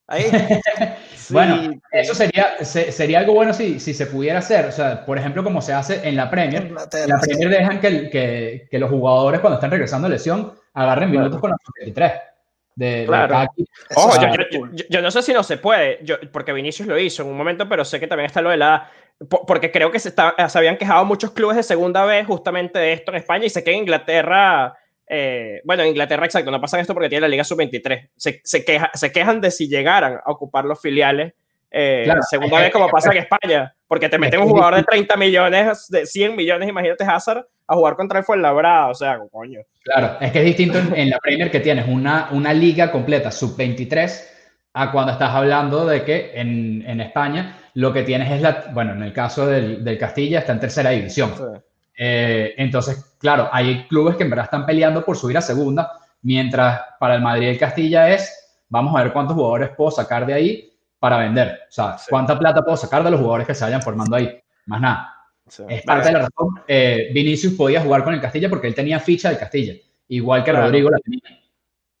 Ahí. 0.07 0.25
Sí. 1.27 1.33
Bueno, 1.33 1.73
Eso 1.91 2.15
sería, 2.15 2.63
se- 2.63 2.89
sería 2.93 3.19
algo 3.19 3.33
bueno 3.33 3.53
si, 3.53 3.81
si 3.81 3.93
se 3.93 4.05
pudiera 4.05 4.39
hacer. 4.39 4.63
O 4.67 4.71
sea, 4.71 5.05
por 5.05 5.17
ejemplo, 5.17 5.43
como 5.43 5.61
se 5.61 5.73
hace 5.73 6.07
en 6.07 6.15
la 6.15 6.29
Premier. 6.29 6.67
En 6.67 6.75
la 6.75 7.19
sí. 7.19 7.27
Premier 7.31 7.49
dejan 7.49 7.81
que, 7.81 7.87
el- 7.87 8.09
que, 8.09 8.67
que 8.71 8.79
los 8.79 8.89
jugadores 8.89 9.41
cuando 9.41 9.55
están 9.55 9.69
regresando 9.71 10.07
de 10.07 10.13
lesión 10.13 10.53
agarren 10.73 11.09
Claro. 11.09 11.19
minutos 11.25 11.41
con 11.41 11.49
los 11.49 11.59
23 11.81 12.11
de, 12.75 12.87
de 13.01 13.05
Claro. 13.07 13.41
Eso 13.89 13.99
Ojo, 13.99 14.21
yo, 14.21 14.27
yo- 14.51 14.67
yo- 14.71 14.85
yo 14.89 15.01
no 15.01 15.11
sé 15.11 15.21
si 15.21 15.33
no 15.33 15.43
se 15.43 15.57
puede, 15.57 15.99
yo, 16.03 16.15
porque 16.31 16.53
Vinicius 16.53 16.87
lo 16.87 16.97
hizo 16.97 17.23
en 17.23 17.27
un 17.29 17.35
momento, 17.35 17.67
pero 17.67 17.83
sé 17.83 17.99
que 17.99 18.07
también 18.07 18.27
está 18.27 18.41
lo 18.41 18.51
de 18.51 18.57
la... 18.57 18.89
po- 19.27 19.45
Porque 19.45 19.69
creo 19.69 19.91
que 19.91 19.99
se, 19.99 20.07
está, 20.07 20.33
se 20.47 20.57
habían 20.57 20.77
quejado 20.77 21.03
muchos 21.03 21.31
clubes 21.31 21.57
de 21.57 21.63
segunda 21.63 22.05
vez 22.05 22.25
justamente 22.25 22.79
de 22.79 22.93
esto 22.93 23.11
en 23.11 23.17
España 23.17 23.45
y 23.45 23.49
sé 23.49 23.65
que 23.65 23.71
en 23.71 23.79
Inglaterra, 23.79 24.77
eh, 25.07 25.61
bueno, 25.63 25.83
en 25.83 25.89
Inglaterra 25.89 26.25
exacto, 26.25 26.51
no 26.51 26.59
pasa 26.61 26.79
esto 26.79 26.93
porque 26.93 27.09
tiene 27.09 27.21
la 27.21 27.27
Liga 27.29 27.43
Sub-23. 27.43 28.09
Se, 28.15 28.41
se, 28.43 28.65
queja- 28.65 28.91
se 28.93 29.11
quejan 29.11 29.39
de 29.41 29.51
si 29.51 29.67
llegaran 29.67 30.15
a 30.25 30.31
ocupar 30.31 30.65
los 30.65 30.81
filiales 30.81 31.33
eh, 31.69 32.01
Claro, 32.05 32.21
segunda 32.29 32.59
vez 32.61 32.71
como 32.71 32.87
pasa 32.89 33.11
en 33.11 33.17
España, 33.17 33.75
porque 33.87 34.07
te 34.07 34.17
meten 34.17 34.39
es 34.39 34.45
un 34.45 34.51
jugador 34.51 34.75
de 34.75 34.83
30 34.83 35.17
millones, 35.17 35.87
de 35.89 36.05
100 36.05 36.35
millones, 36.35 36.69
imagínate 36.69 37.03
Hazard, 37.03 37.45
a 37.67 37.75
jugar 37.75 37.95
contra 37.97 38.19
el 38.19 38.25
Fuenlabrada, 38.25 38.87
o 38.87 38.95
sea, 38.95 39.19
coño. 39.31 39.59
Claro, 39.83 40.17
es 40.21 40.31
que 40.31 40.39
es 40.39 40.45
distinto 40.45 40.79
en, 40.79 40.95
en 40.95 41.09
la 41.09 41.17
Premier 41.19 41.51
que 41.51 41.59
tienes 41.59 41.85
una, 41.87 42.29
una 42.31 42.53
liga 42.53 42.89
completa 42.89 43.31
sub-23 43.31 44.27
a 44.73 44.91
cuando 44.93 45.11
estás 45.11 45.31
hablando 45.31 45.85
de 45.85 46.03
que 46.05 46.31
en, 46.35 46.83
en 46.87 47.01
España 47.01 47.57
lo 47.73 47.91
que 47.91 48.03
tienes 48.03 48.31
es 48.31 48.41
la, 48.41 48.65
bueno, 48.71 48.93
en 48.93 49.03
el 49.03 49.11
caso 49.11 49.45
del, 49.45 49.83
del 49.83 49.97
Castilla 49.97 50.39
está 50.39 50.53
en 50.53 50.59
tercera 50.61 50.91
división. 50.91 51.33
Eh, 51.97 52.53
entonces, 52.57 53.15
claro, 53.19 53.49
hay 53.51 53.87
clubes 53.87 54.15
que 54.15 54.23
en 54.23 54.29
verdad 54.29 54.45
están 54.45 54.65
peleando 54.65 55.03
por 55.03 55.17
subir 55.17 55.37
a 55.37 55.41
segunda, 55.41 55.91
mientras 56.21 56.79
para 56.99 57.15
el 57.15 57.21
Madrid 57.21 57.47
y 57.47 57.49
el 57.51 57.57
Castilla 57.59 58.09
es, 58.09 58.61
vamos 58.69 58.95
a 58.95 59.03
ver 59.03 59.11
cuántos 59.11 59.35
jugadores 59.35 59.69
puedo 59.75 59.89
sacar 59.91 60.25
de 60.25 60.33
ahí 60.33 60.73
para 60.99 61.17
vender. 61.17 61.61
O 61.67 61.71
sea, 61.71 61.97
Sí. 61.97 62.07
cuánta 62.09 62.37
plata 62.37 62.61
puedo 62.63 62.77
sacar 62.77 63.03
de 63.03 63.11
los 63.11 63.19
jugadores 63.19 63.47
que 63.47 63.55
se 63.55 63.63
vayan 63.63 63.81
formando 63.81 64.15
ahí. 64.15 64.39
Más 64.67 64.81
nada. 64.81 65.13
Sí. 65.47 65.63
Es 65.69 65.81
parte 65.83 66.07
de 66.07 66.13
la 66.13 66.19
razón. 66.19 66.61
Eh, 66.67 67.09
Vinicius 67.13 67.53
podía 67.53 67.81
jugar 67.81 68.03
con 68.03 68.13
el 68.13 68.21
Castilla 68.21 68.49
porque 68.49 68.67
él 68.67 68.75
tenía 68.75 68.99
ficha 68.99 69.29
del 69.29 69.37
Castilla, 69.39 69.73
igual 70.09 70.43
que 70.43 70.51
Claro. 70.51 70.65
Rodrigo 70.65 70.89
la 70.89 70.97
tenía. 70.99 71.21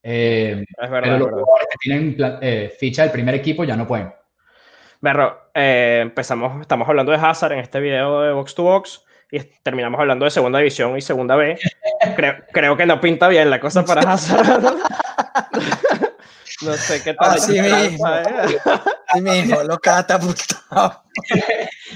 Eh, 0.03 0.63
Es 0.81 0.89
verdad, 0.89 1.01
pero 1.03 1.17
los 1.17 1.27
verdad. 1.27 1.39
jugadores 1.43 1.67
que 1.71 1.77
tienen 1.79 2.17
eh, 2.41 2.73
ficha 2.77 3.03
del 3.03 3.11
primer 3.11 3.35
equipo 3.35 3.63
ya 3.63 3.75
no 3.75 3.87
pueden. 3.87 4.13
Berro, 4.99 5.49
empezamos, 5.53 6.59
estamos 6.61 6.87
hablando 6.89 7.11
de 7.11 7.19
Hazard 7.19 7.53
en 7.53 7.59
este 7.59 7.79
video 7.79 8.21
de 8.21 8.33
Box 8.33 8.55
to 8.55 8.63
Box 8.63 9.03
y 9.31 9.39
terminamos 9.63 9.99
hablando 9.99 10.25
de 10.25 10.31
segunda 10.31 10.59
división 10.59 10.97
y 10.97 11.01
segunda 11.01 11.35
B. 11.35 11.59
Creo, 12.15 12.35
creo 12.53 12.77
que 12.77 12.85
no 12.85 12.99
pinta 13.01 13.27
bien 13.27 13.49
la 13.49 13.59
cosa 13.59 13.83
para 13.83 14.01
Hazard. 14.13 14.75
no 16.61 16.73
sé 16.73 17.03
qué 17.03 17.13
tal. 17.13 17.31
Así 17.31 17.59
mismo. 17.61 18.07
¿eh? 18.07 18.57
Sí 19.13 19.21
mismo, 19.21 19.63
lo 19.63 19.77
catapultado. 19.79 21.03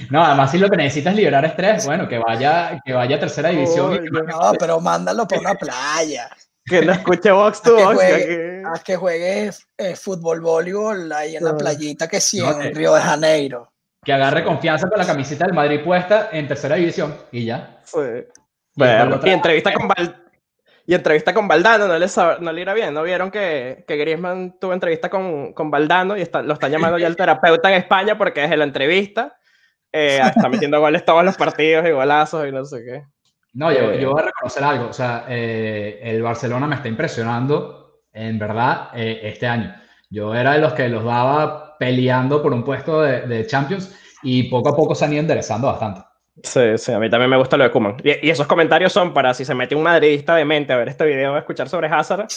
No, 0.10 0.24
además 0.24 0.52
si 0.52 0.58
lo 0.58 0.70
que 0.70 0.78
necesitas 0.78 1.12
es 1.12 1.18
liberar 1.18 1.46
estrés, 1.46 1.86
bueno, 1.86 2.08
que 2.08 2.18
vaya, 2.18 2.80
que 2.86 2.94
vaya 2.94 3.16
a 3.16 3.20
tercera 3.20 3.50
división. 3.50 3.94
y 3.96 4.00
que 4.00 4.10
Coño. 4.10 4.24
No, 4.24 4.54
pero 4.60 4.80
mándalo 4.80 5.28
para 5.28 5.42
una 5.42 5.56
playa. 5.56 6.30
Que 6.66 6.82
no 6.84 6.94
escuche 6.94 7.32
Box 7.32 7.62
to 7.62 7.76
Que 7.76 7.84
Box. 7.84 7.96
juegue. 7.96 8.26
que- 8.28 8.52
A 8.74 8.80
que 8.84 8.96
juegue 8.96 9.52
eh, 9.78 9.96
fútbol, 9.96 10.40
voleibol 10.42 11.12
ahí 11.12 11.36
en 11.36 11.44
la 11.44 11.58
playita 11.58 12.08
que 12.08 12.22
sí, 12.22 12.40
No, 12.40 12.52
en 12.52 12.60
que- 12.62 12.70
Río 12.72 12.94
de 12.94 13.02
Janeiro. 13.02 13.72
Que 14.04 14.14
agarre 14.14 14.44
confianza 14.44 14.90
con 14.90 14.98
la 14.98 15.06
camiseta 15.06 15.46
del 15.46 15.54
Madrid 15.54 15.82
puesta 15.84 16.30
en 16.32 16.48
tercera 16.48 16.76
división 16.76 17.16
y 17.32 17.46
ya. 17.46 17.80
Sí. 17.84 18.00
Y 18.76 19.30
entrevista 19.30 19.74
con 19.74 19.88
Val- 19.88 20.18
y 20.88 20.96
entrevista 20.96 21.34
con 21.34 21.48
Valdano, 21.48 21.88
no 21.88 21.98
le, 21.98 22.08
no 22.40 22.52
le 22.52 22.62
irá 22.62 22.74
bien. 22.74 22.94
¿No 22.94 23.04
vieron 23.04 23.30
que, 23.30 23.86
que 23.88 23.96
Griezmann 23.98 24.58
tuvo 24.60 24.74
entrevista 24.74 25.10
con, 25.10 25.54
con 25.54 25.70
Valdano 25.70 26.18
y 26.18 26.22
está- 26.22 26.42
lo 26.42 26.54
están 26.54 26.72
llamando 26.72 26.98
ya 26.98 27.08
el 27.08 27.16
terapeuta 27.16 27.70
en 27.70 27.76
España 27.76 28.18
porque 28.18 28.42
desde 28.42 28.58
la 28.58 28.64
entrevista 28.64 29.38
eh, 29.92 30.20
está 30.24 30.50
metiendo 30.50 30.80
goles 30.80 31.06
todos 31.06 31.24
los 31.24 31.38
partidos 31.38 31.86
y 31.88 31.92
golazos 31.92 32.48
y 32.48 32.52
no 32.52 32.66
sé 32.66 32.84
qué. 32.84 33.04
No, 33.54 33.72
yo, 33.72 33.94
yo 33.94 34.12
voy 34.14 34.22
a 34.22 34.26
reconocer 34.26 34.64
algo. 34.64 34.88
O 34.88 34.94
sea, 34.94 35.26
eh, 35.28 36.00
el 36.02 36.24
Barcelona 36.24 36.66
me 36.66 36.76
está 36.76 36.88
impresionando, 36.88 38.02
en 38.14 38.40
verdad, 38.40 38.90
eh, 38.96 39.20
este 39.24 39.46
año. 39.46 39.76
Yo 40.10 40.34
era 40.34 40.54
de 40.54 40.60
los 40.60 40.74
que 40.74 40.90
los 40.90 41.04
daba 41.04 41.71
peleando 41.82 42.44
por 42.44 42.54
un 42.54 42.64
puesto 42.64 43.02
de, 43.02 43.22
de 43.22 43.48
Champions 43.48 43.92
y 44.22 44.44
poco 44.44 44.70
a 44.70 44.76
poco 44.76 44.94
se 44.94 45.04
han 45.06 45.14
ido 45.14 45.22
enderezando 45.22 45.66
bastante. 45.66 46.02
Sí, 46.44 46.78
sí, 46.78 46.92
a 46.92 47.00
mí 47.00 47.10
también 47.10 47.28
me 47.32 47.38
gusta 47.38 47.58
lo 47.58 47.64
de 47.64 47.72
Koeman. 47.72 47.98
Y, 48.04 48.28
y 48.28 48.30
esos 48.30 48.46
comentarios 48.46 48.94
son 48.94 49.16
para 49.16 49.34
si 49.34 49.46
se 49.46 49.56
mete 49.56 49.74
un 49.74 49.82
madridista 49.82 50.36
de 50.36 50.46
mente 50.46 50.72
a 50.74 50.78
ver 50.78 50.90
este 50.90 51.06
video, 51.06 51.34
a 51.34 51.40
escuchar 51.40 51.68
sobre 51.70 51.88
Hazard, 51.88 52.28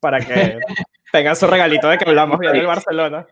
para 0.00 0.18
que 0.18 0.58
tengan 1.12 1.36
su 1.36 1.46
regalito 1.46 1.88
de 1.88 1.98
que 1.98 2.08
hablamos 2.08 2.40
bien 2.40 2.52
del 2.52 2.66
Barcelona. 2.66 3.26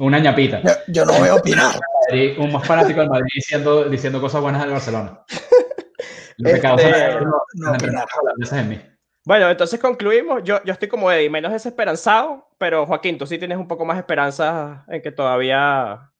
Una 0.00 0.18
ñapita. 0.18 0.60
Yo, 0.60 0.70
yo 0.88 1.04
no 1.04 1.12
voy 1.12 1.28
a 1.28 1.34
opinar. 1.36 1.72
Madrid- 2.10 2.34
un 2.38 2.50
más 2.52 2.66
fanático 2.66 2.98
del 2.98 3.08
Madrid 3.10 3.30
diciendo, 3.32 3.84
diciendo 3.84 4.20
cosas 4.20 4.40
buenas 4.42 4.62
del 4.62 4.72
Barcelona. 4.72 5.20
Lo 6.38 6.50
que 6.50 6.56
Este, 6.56 6.60
causa 6.66 6.88
los- 7.20 7.24
no 7.54 8.56
en 8.58 8.68
mí. 8.68 8.80
Bueno, 9.24 9.50
entonces 9.50 9.78
concluimos. 9.78 10.42
Yo, 10.44 10.62
yo 10.64 10.72
estoy 10.72 10.88
como 10.88 11.10
Eddie, 11.12 11.30
menos 11.30 11.52
desesperanzado, 11.52 12.48
pero 12.58 12.86
Joaquín, 12.86 13.18
tú 13.18 13.26
sí 13.26 13.38
tienes 13.38 13.58
un 13.58 13.68
poco 13.68 13.84
más 13.84 13.98
esperanza 13.98 14.84
en 14.88 15.02
que 15.02 15.12
todavía 15.12 16.10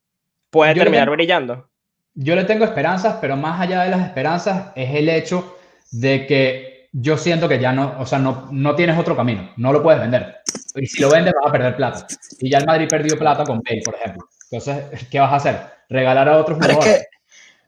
puede 0.50 0.74
Yo 0.74 0.82
terminar 0.82 1.06
tengo- 1.06 1.16
brillando. 1.16 1.66
Yo 2.14 2.34
le 2.34 2.44
tengo 2.44 2.64
esperanzas, 2.64 3.16
pero 3.20 3.36
más 3.36 3.60
allá 3.60 3.84
de 3.84 3.90
las 3.90 4.04
esperanzas 4.04 4.72
es 4.74 4.94
el 4.94 5.08
hecho 5.08 5.56
de 5.92 6.26
que 6.26 6.88
yo 6.92 7.16
siento 7.16 7.48
que 7.48 7.60
ya 7.60 7.72
no, 7.72 7.94
o 8.00 8.04
sea, 8.04 8.18
no, 8.18 8.48
no 8.50 8.74
tienes 8.74 8.98
otro 8.98 9.16
camino, 9.16 9.48
no 9.56 9.72
lo 9.72 9.80
puedes 9.82 10.00
vender. 10.00 10.38
Y 10.74 10.86
si 10.86 11.00
lo 11.00 11.08
vendes 11.10 11.32
vas 11.40 11.48
a 11.48 11.52
perder 11.52 11.76
plata. 11.76 12.06
Y 12.40 12.50
ya 12.50 12.58
el 12.58 12.66
Madrid 12.66 12.88
perdió 12.90 13.16
plata 13.16 13.44
con 13.44 13.60
Bale, 13.62 13.80
por 13.84 13.94
ejemplo. 13.94 14.28
Entonces, 14.50 15.06
¿qué 15.08 15.20
vas 15.20 15.32
a 15.32 15.36
hacer? 15.36 15.60
¿Regalar 15.88 16.28
a 16.28 16.36
otros 16.38 16.58
Pero 16.60 16.72
es 16.72 16.76
jugadores? 16.78 17.02
que, 17.02 17.16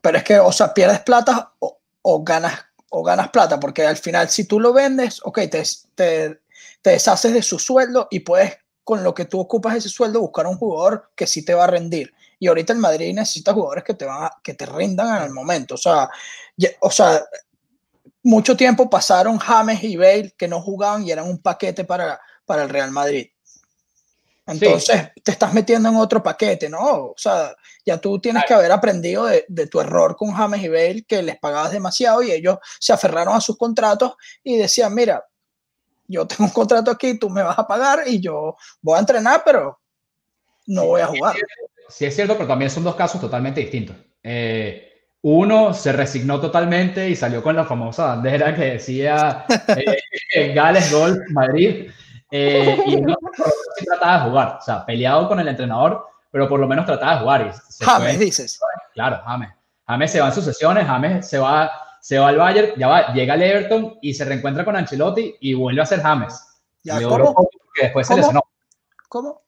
pero 0.01 0.18
es 0.18 0.25
que, 0.25 0.38
o 0.40 0.53
sea, 0.53 0.75
pierdes 0.75 1.01
plata 1.01 1.53
o, 1.61 1.79
o 2.03 2.25
ganas, 2.25 2.66
o 2.95 3.03
ganas 3.03 3.31
plata, 3.31 3.59
porque 3.61 3.87
al 3.87 3.97
final, 3.97 4.29
si 4.29 4.45
tú 4.45 4.61
lo 4.61 4.73
vendes, 4.73 5.21
ok, 5.25 5.41
te, 5.51 5.63
te, 5.95 6.41
te 6.83 6.91
deshaces 6.91 7.33
de 7.33 7.43
su 7.43 7.59
sueldo 7.59 8.09
y 8.11 8.21
puedes, 8.21 8.59
con 8.85 9.03
lo 9.05 9.15
que 9.15 9.25
tú 9.27 9.41
ocupas 9.41 9.77
ese 9.77 9.89
sueldo, 9.89 10.21
buscar 10.21 10.47
un 10.47 10.59
jugador 10.59 11.11
que 11.17 11.27
sí 11.27 11.45
te 11.45 11.55
va 11.55 11.65
a 11.65 11.69
rendir. 11.69 12.13
Y 12.39 12.49
ahorita 12.49 12.73
el 12.73 12.81
Madrid 12.81 13.15
necesita 13.15 13.55
jugadores 13.55 13.85
que 13.85 13.95
te, 13.95 14.05
van 14.05 14.25
a- 14.25 14.33
que 14.43 14.55
te 14.55 14.67
rindan 14.67 15.19
en 15.19 15.23
el 15.25 15.31
momento. 15.31 15.75
O 15.75 15.79
sea, 15.79 16.09
ya- 16.57 16.71
o 16.81 16.91
sea, 16.91 17.23
mucho 18.25 18.57
tiempo 18.57 18.91
pasaron 18.91 19.39
James 19.39 19.83
y 19.85 19.97
Bale 19.97 20.35
que 20.37 20.49
no 20.49 20.61
jugaban 20.61 21.05
y 21.07 21.11
eran 21.13 21.27
un 21.29 21.39
paquete 21.41 21.85
para, 21.85 22.21
para 22.45 22.65
el 22.65 22.69
Real 22.71 22.91
Madrid. 22.91 23.29
Entonces 24.47 25.11
te 25.23 25.31
estás 25.31 25.55
metiendo 25.55 25.89
en 25.89 25.97
otro 25.97 26.23
paquete, 26.23 26.69
¿no? 26.69 26.79
O 26.81 27.15
sea, 27.17 27.55
ya 27.87 27.99
tú 27.99 28.21
tienes 28.21 28.45
que 28.45 28.55
haber 28.55 28.73
aprendido 28.73 29.27
de, 29.27 29.45
de 29.49 29.67
tu 29.69 29.81
error 29.81 30.17
con 30.17 30.33
James 30.33 30.63
y 30.63 30.69
Bale, 30.69 31.05
que 31.07 31.23
les 31.23 31.39
pagabas 31.39 31.73
demasiado 31.73 32.23
y 32.23 32.33
ellos 32.33 32.59
se 32.81 32.93
aferraron 32.93 33.35
a 33.35 33.41
sus 33.41 33.57
contratos 33.57 34.15
y 34.43 34.57
decían, 34.57 34.95
mira, 34.95 35.25
yo 36.09 36.27
tengo 36.27 36.45
un 36.45 36.51
contrato 36.51 36.91
aquí, 36.91 37.19
tú 37.19 37.31
me 37.31 37.43
vas 37.43 37.59
a 37.59 37.67
pagar 37.67 38.01
y 38.07 38.21
yo 38.21 38.57
voy 38.81 38.97
a 38.97 39.01
entrenar, 39.01 39.43
pero 39.45 39.81
no 40.67 40.87
voy 40.87 41.01
a 41.01 41.07
jugar. 41.07 41.37
Sí, 41.89 42.05
es 42.05 42.15
cierto, 42.15 42.35
pero 42.35 42.49
también 42.49 42.71
son 42.71 42.85
dos 42.85 42.95
casos 42.95 43.21
totalmente 43.21 43.61
distintos. 43.61 43.97
Eh, 44.23 44.89
uno 45.23 45.73
se 45.73 45.93
resignó 45.93 46.41
totalmente 46.41 47.09
y 47.09 47.17
salió 47.17 47.43
con 47.43 47.55
la 47.55 47.65
famosa 47.65 48.07
bandera 48.07 48.55
que 48.55 48.65
decía 48.73 49.45
eh, 50.35 50.53
Gales 50.55 50.93
Golf 50.93 51.19
Madrid. 51.31 51.91
Eh, 52.31 52.79
y 52.87 52.97
no, 52.97 53.15
sí 53.77 53.85
trataba 53.85 54.19
de 54.25 54.31
jugar, 54.31 54.59
o 54.61 54.63
sea, 54.65 54.85
peleado 54.87 55.29
con 55.29 55.41
el 55.41 55.49
entrenador, 55.49 56.07
pero 56.31 56.49
por 56.49 56.59
lo 56.61 56.67
menos 56.69 56.87
trataba 56.87 57.15
de 57.15 57.21
jugar. 57.21 57.47
Y 57.49 57.73
se 57.73 57.85
James, 57.85 58.17
fue. 58.17 58.25
dices. 58.25 58.61
Claro, 58.95 59.21
James. 59.25 59.51
James 59.87 60.11
se 60.13 60.21
va 60.21 60.29
en 60.29 60.35
sucesiones, 60.35 60.87
James 60.87 61.29
se 61.29 61.39
va, 61.39 61.71
se 62.01 62.19
va 62.19 62.29
al 62.29 62.37
Bayern, 62.37 62.73
ya 62.77 62.89
va, 62.89 63.13
llega 63.13 63.35
al 63.35 63.43
Everton 63.43 63.99
y 64.01 64.15
se 64.15 64.25
reencuentra 64.25 64.65
con 64.65 64.77
Ancelotti 64.77 65.37
y 65.41 65.55
vuelve 65.55 65.83
a 65.83 65.87
ser 65.87 66.01
James. 66.03 66.35
Ya, 66.83 66.95
¿cómo? 66.97 67.09
duró 67.11 67.25
poco 67.27 67.49
porque 67.65 67.83
después 67.83 68.07
se 68.07 68.13
¿Cómo? 68.15 68.21
lesionó. 68.23 68.43
¿Cómo? 69.09 69.43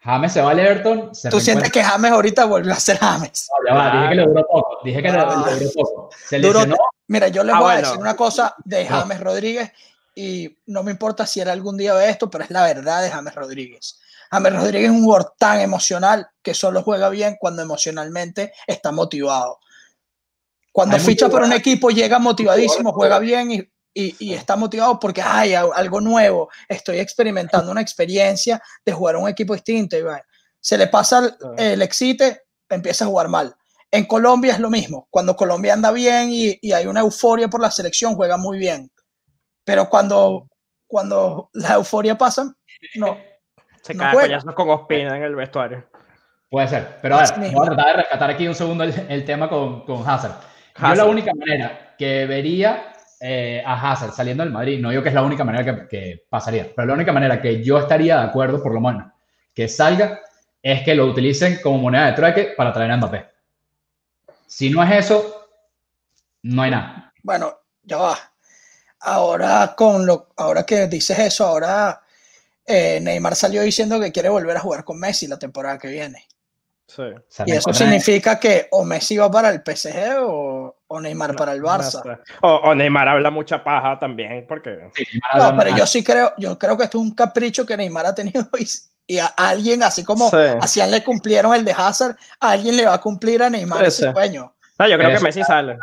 James 0.00 0.32
se 0.32 0.40
va 0.40 0.50
al 0.52 0.58
Everton, 0.60 1.14
se 1.14 1.28
Tú 1.28 1.40
sientes 1.40 1.70
que 1.72 1.82
James 1.82 2.10
ahorita 2.12 2.44
volvió 2.46 2.72
a 2.72 2.76
ser 2.76 2.98
James. 2.98 3.48
No, 3.50 3.68
ya 3.68 3.74
va, 3.74 3.90
dije 3.96 4.08
que 4.10 4.14
le 4.14 4.26
duró 4.26 4.42
poco, 4.46 4.78
dije 4.84 5.02
que 5.02 5.10
le, 5.12 5.18
Ah. 5.18 5.44
le 5.46 5.56
duró 5.58 5.70
poco. 5.74 6.10
Se 6.16 6.38
Duró- 6.38 6.60
lesionó, 6.60 6.76
Mira, 7.08 7.28
yo 7.28 7.42
les 7.42 7.54
Ah, 7.54 7.60
voy 7.60 7.72
a 7.72 7.76
decir 7.78 7.98
una 7.98 8.14
cosa 8.16 8.54
de 8.64 8.84
No. 8.84 8.90
James 9.00 9.20
Rodríguez 9.20 9.72
y 10.20 10.58
no 10.66 10.82
me 10.82 10.90
importa 10.90 11.26
si 11.26 11.40
él 11.40 11.48
algún 11.48 11.76
día 11.76 11.94
ve 11.94 12.08
esto, 12.10 12.28
pero 12.30 12.44
es 12.44 12.50
la 12.50 12.64
verdad 12.64 13.02
de 13.02 13.10
James 13.10 13.34
Rodríguez. 13.34 14.00
James 14.30 14.52
Rodríguez 14.52 14.90
es 14.90 14.96
un 14.96 15.04
jugador 15.04 15.34
tan 15.38 15.60
emocional 15.60 16.28
que 16.42 16.54
solo 16.54 16.82
juega 16.82 17.08
bien 17.08 17.36
cuando 17.40 17.62
emocionalmente 17.62 18.52
está 18.66 18.90
motivado. 18.92 19.58
Cuando 20.72 20.96
Hay 20.96 21.02
ficha 21.02 21.28
por 21.28 21.42
un 21.42 21.52
equipo, 21.52 21.90
llega 21.90 22.18
motivadísimo, 22.18 22.92
juega 22.92 23.18
bien 23.18 23.50
y, 23.52 23.58
y- 23.94 24.16
y 24.18 24.34
está 24.34 24.54
motivado 24.56 24.98
porque 25.00 25.22
hay 25.22 25.54
algo 25.54 26.00
nuevo. 26.00 26.50
Estoy 26.68 26.98
experimentando 26.98 27.70
una 27.72 27.80
experiencia 27.80 28.60
de 28.84 28.92
jugar 28.92 29.16
a 29.16 29.18
un 29.18 29.28
equipo 29.28 29.54
distinto. 29.54 29.96
Y 29.96 30.02
bueno, 30.02 30.22
se 30.60 30.76
le 30.78 30.86
pasa 30.88 31.18
el, 31.18 31.34
el 31.58 31.82
excite, 31.82 32.42
empieza 32.68 33.04
a 33.04 33.08
jugar 33.08 33.28
mal. 33.28 33.54
En 33.90 34.04
Colombia 34.04 34.52
es 34.52 34.60
lo 34.60 34.68
mismo. 34.70 35.08
Cuando 35.10 35.34
Colombia 35.34 35.72
anda 35.72 35.90
bien 35.90 36.28
y, 36.30 36.58
y 36.60 36.72
hay 36.72 36.86
una 36.86 37.00
euforia 37.00 37.48
por 37.48 37.60
la 37.60 37.70
selección, 37.70 38.14
juega 38.14 38.36
muy 38.36 38.58
bien. 38.58 38.90
Pero 39.68 39.86
cuando, 39.86 40.48
cuando 40.86 41.50
la 41.52 41.74
euforia 41.74 42.16
pasa, 42.16 42.54
no. 42.94 43.18
Se 43.82 43.92
No 43.92 44.04
cae 44.04 44.40
con 44.54 44.70
Ospina 44.70 45.14
en 45.14 45.24
el 45.24 45.36
vestuario. 45.36 45.84
Puede 46.48 46.68
ser, 46.68 46.96
pero 47.02 47.16
a 47.16 47.20
ver, 47.20 47.52
voy 47.52 47.66
a 47.66 47.70
tratar 47.72 47.86
de 47.88 47.92
rescatar 47.92 48.30
aquí 48.30 48.48
un 48.48 48.54
segundo 48.54 48.84
el, 48.84 48.94
el 49.10 49.26
tema 49.26 49.46
con, 49.50 49.84
con 49.84 50.08
Hazard. 50.08 50.40
Yo 50.80 50.94
la 50.94 51.04
única 51.04 51.34
manera 51.34 51.94
que 51.98 52.24
vería 52.24 52.94
eh, 53.20 53.62
a 53.62 53.92
Hazard 53.92 54.12
saliendo 54.12 54.42
del 54.42 54.54
Madrid, 54.54 54.80
no 54.80 54.88
digo 54.88 55.02
que 55.02 55.10
es 55.10 55.14
la 55.14 55.22
única 55.22 55.44
manera 55.44 55.62
que, 55.66 55.86
que 55.86 56.24
pasaría, 56.30 56.72
pero 56.74 56.88
la 56.88 56.94
única 56.94 57.12
manera 57.12 57.38
que 57.38 57.62
yo 57.62 57.78
estaría 57.78 58.16
de 58.20 58.24
acuerdo, 58.24 58.62
por 58.62 58.72
lo 58.72 58.80
menos, 58.80 59.12
que 59.54 59.68
salga, 59.68 60.20
es 60.62 60.82
que 60.82 60.94
lo 60.94 61.04
utilicen 61.04 61.58
como 61.62 61.76
moneda 61.76 62.06
de 62.06 62.12
trueque 62.14 62.54
para 62.56 62.72
traer 62.72 62.92
a 62.92 62.96
Mbappé. 62.96 63.26
Si 64.46 64.70
no 64.70 64.82
es 64.82 65.04
eso, 65.04 65.46
no 66.44 66.62
hay 66.62 66.70
nada. 66.70 67.12
Bueno, 67.22 67.52
ya 67.82 67.98
va. 67.98 68.27
Ahora, 69.00 69.74
con 69.76 70.04
lo, 70.06 70.28
ahora 70.36 70.64
que 70.64 70.86
dices 70.88 71.18
eso, 71.18 71.46
ahora 71.46 72.00
eh, 72.66 72.98
Neymar 73.00 73.34
salió 73.36 73.62
diciendo 73.62 74.00
que 74.00 74.12
quiere 74.12 74.28
volver 74.28 74.56
a 74.56 74.60
jugar 74.60 74.84
con 74.84 74.98
Messi 74.98 75.26
la 75.26 75.38
temporada 75.38 75.78
que 75.78 75.88
viene. 75.88 76.26
Sí. 76.86 77.02
Y 77.44 77.52
eso 77.52 77.72
significa 77.74 78.40
que 78.40 78.66
o 78.70 78.82
Messi 78.82 79.18
va 79.18 79.30
para 79.30 79.50
el 79.50 79.62
PSG 79.62 80.20
o, 80.22 80.74
o 80.86 81.00
Neymar 81.00 81.36
para 81.36 81.52
el 81.52 81.62
Barça. 81.62 82.02
No 82.02 82.14
sé. 82.16 82.20
O, 82.40 82.48
o 82.56 82.74
Neymar 82.74 83.08
habla 83.08 83.30
mucha 83.30 83.62
paja 83.62 83.98
también, 83.98 84.46
porque. 84.48 84.90
Sí, 84.94 85.04
No, 85.36 85.54
pero 85.56 85.76
yo 85.76 85.86
sí 85.86 86.02
creo, 86.02 86.32
yo 86.38 86.58
creo 86.58 86.78
que 86.78 86.84
esto 86.84 86.96
es 86.98 87.02
un 87.04 87.14
capricho 87.14 87.66
que 87.66 87.76
Neymar 87.76 88.06
ha 88.06 88.14
tenido 88.14 88.48
y, 88.58 88.66
y 89.14 89.18
a 89.18 89.26
alguien, 89.26 89.82
así 89.82 90.02
como 90.02 90.30
Sí. 90.30 90.36
así 90.60 90.80
le 90.82 91.04
cumplieron 91.04 91.54
el 91.54 91.64
de 91.64 91.72
Hazard, 91.76 92.16
a 92.40 92.50
alguien 92.52 92.76
le 92.76 92.86
va 92.86 92.94
a 92.94 93.00
cumplir 93.02 93.42
a 93.42 93.50
Neymar 93.50 93.80
Sí, 93.80 93.84
ese 93.86 94.06
sí. 94.06 94.12
sueño. 94.12 94.54
No, 94.78 94.88
yo 94.88 94.96
creo 94.96 95.10
que 95.10 95.20
Messi 95.24 95.42
sale. 95.44 95.78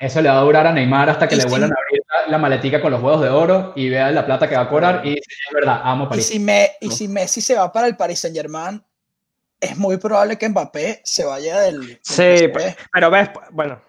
Eso 0.00 0.20
le 0.20 0.28
va 0.28 0.38
a 0.38 0.40
durar 0.42 0.66
a 0.66 0.72
Neymar 0.72 1.08
hasta 1.10 1.26
que 1.28 1.34
Y 1.34 1.38
le 1.38 1.44
si- 1.44 1.48
vuelvan 1.48 1.70
a 1.72 1.74
abrir 1.86 2.02
la, 2.08 2.30
la 2.32 2.38
maletica 2.38 2.80
con 2.82 2.90
los 2.92 3.02
huevos 3.02 3.20
de 3.22 3.28
oro 3.30 3.72
y 3.76 3.88
vea 3.88 4.10
la 4.10 4.26
plata 4.26 4.48
que 4.48 4.56
va 4.56 4.62
a 4.62 4.68
cobrar. 4.68 5.06
Y 5.06 5.14
es 5.14 5.24
verdad, 5.52 5.80
amo 5.84 6.04
Y 6.04 6.08
París. 6.08 6.26
si, 6.26 6.38
me, 6.40 6.72
y 6.80 6.90
si 6.90 7.08
Messi 7.08 7.40
se 7.40 7.54
va 7.54 7.70
para 7.72 7.86
el 7.86 7.96
Paris 7.96 8.18
Saint 8.20 8.36
Germain, 8.36 8.82
es 9.60 9.76
muy 9.78 9.96
probable 9.96 10.36
que 10.36 10.48
Mbappé 10.48 11.00
se 11.04 11.24
vaya 11.24 11.60
del. 11.60 11.80
del 11.86 12.00
Sí. 12.02 12.52
Pero 12.92 13.10
ves, 13.10 13.30
bueno. 13.52 13.80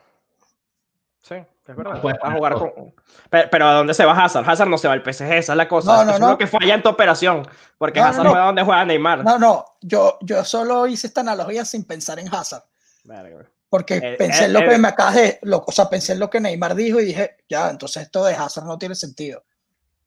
Sí, 1.22 1.34
es 1.36 1.76
verdad. 1.76 2.00
puedes 2.02 2.18
Va 2.18 2.20
a 2.20 2.22
poner 2.22 2.38
jugar 2.38 2.54
todo. 2.54 2.74
con. 2.76 2.94
Pero, 3.30 3.50
pero 3.50 3.68
¿a 3.68 3.74
dónde 3.74 3.94
se 3.96 4.06
va 4.06 4.12
Hazard? 4.24 4.48
Hazard 4.50 4.70
no 4.70 4.78
se 4.78 4.88
va 4.88 4.94
al 4.94 5.02
PSG, 5.04 5.24
esa 5.34 5.54
es 5.54 5.58
la 5.58 5.68
cosa. 5.68 5.92
No, 5.92 6.02
Eso 6.02 6.06
no, 6.06 6.14
es 6.14 6.20
no. 6.20 6.30
lo 6.30 6.38
que 6.38 6.48
falla 6.48 6.76
en 6.76 6.84
tu 6.84 6.90
operación. 6.90 7.48
Porque 7.78 8.00
No, 8.00 8.06
no, 8.06 8.12
Hazard 8.12 8.24
no. 8.26 8.30
juega 8.30 8.46
donde 8.46 8.64
juega 8.64 8.86
Neymar. 8.86 9.24
No, 9.24 9.40
no, 9.40 9.66
yo, 9.82 10.20
yo 10.22 10.46
solo 10.46 10.86
hice 10.88 11.08
esta 11.08 11.22
analogía 11.22 11.66
sin 11.66 11.84
pensar 11.84 12.20
en 12.20 12.34
Hazard. 12.34 12.64
Verga. 13.04 13.46
Porque 13.76 13.96
Eh, 13.98 14.16
pensé 14.18 14.44
eh, 14.44 14.46
en 14.46 14.54
lo 14.54 14.60
que 14.62 14.76
eh. 14.76 14.78
me 14.78 14.88
acabas 14.88 15.16
de. 15.16 15.40
Lo, 15.42 15.66
o 15.68 15.72
sea, 15.74 15.90
pensé 15.90 16.14
en 16.14 16.20
lo 16.20 16.30
que 16.30 16.40
Neymar 16.40 16.76
dijo 16.76 17.02
y 17.02 17.06
dije, 17.08 17.36
ya, 17.50 17.70
entonces 17.70 18.04
esto 18.04 18.24
de 18.24 18.34
Hazard 18.34 18.66
no 18.66 18.78
tiene 18.78 18.96
sentido. 18.96 19.44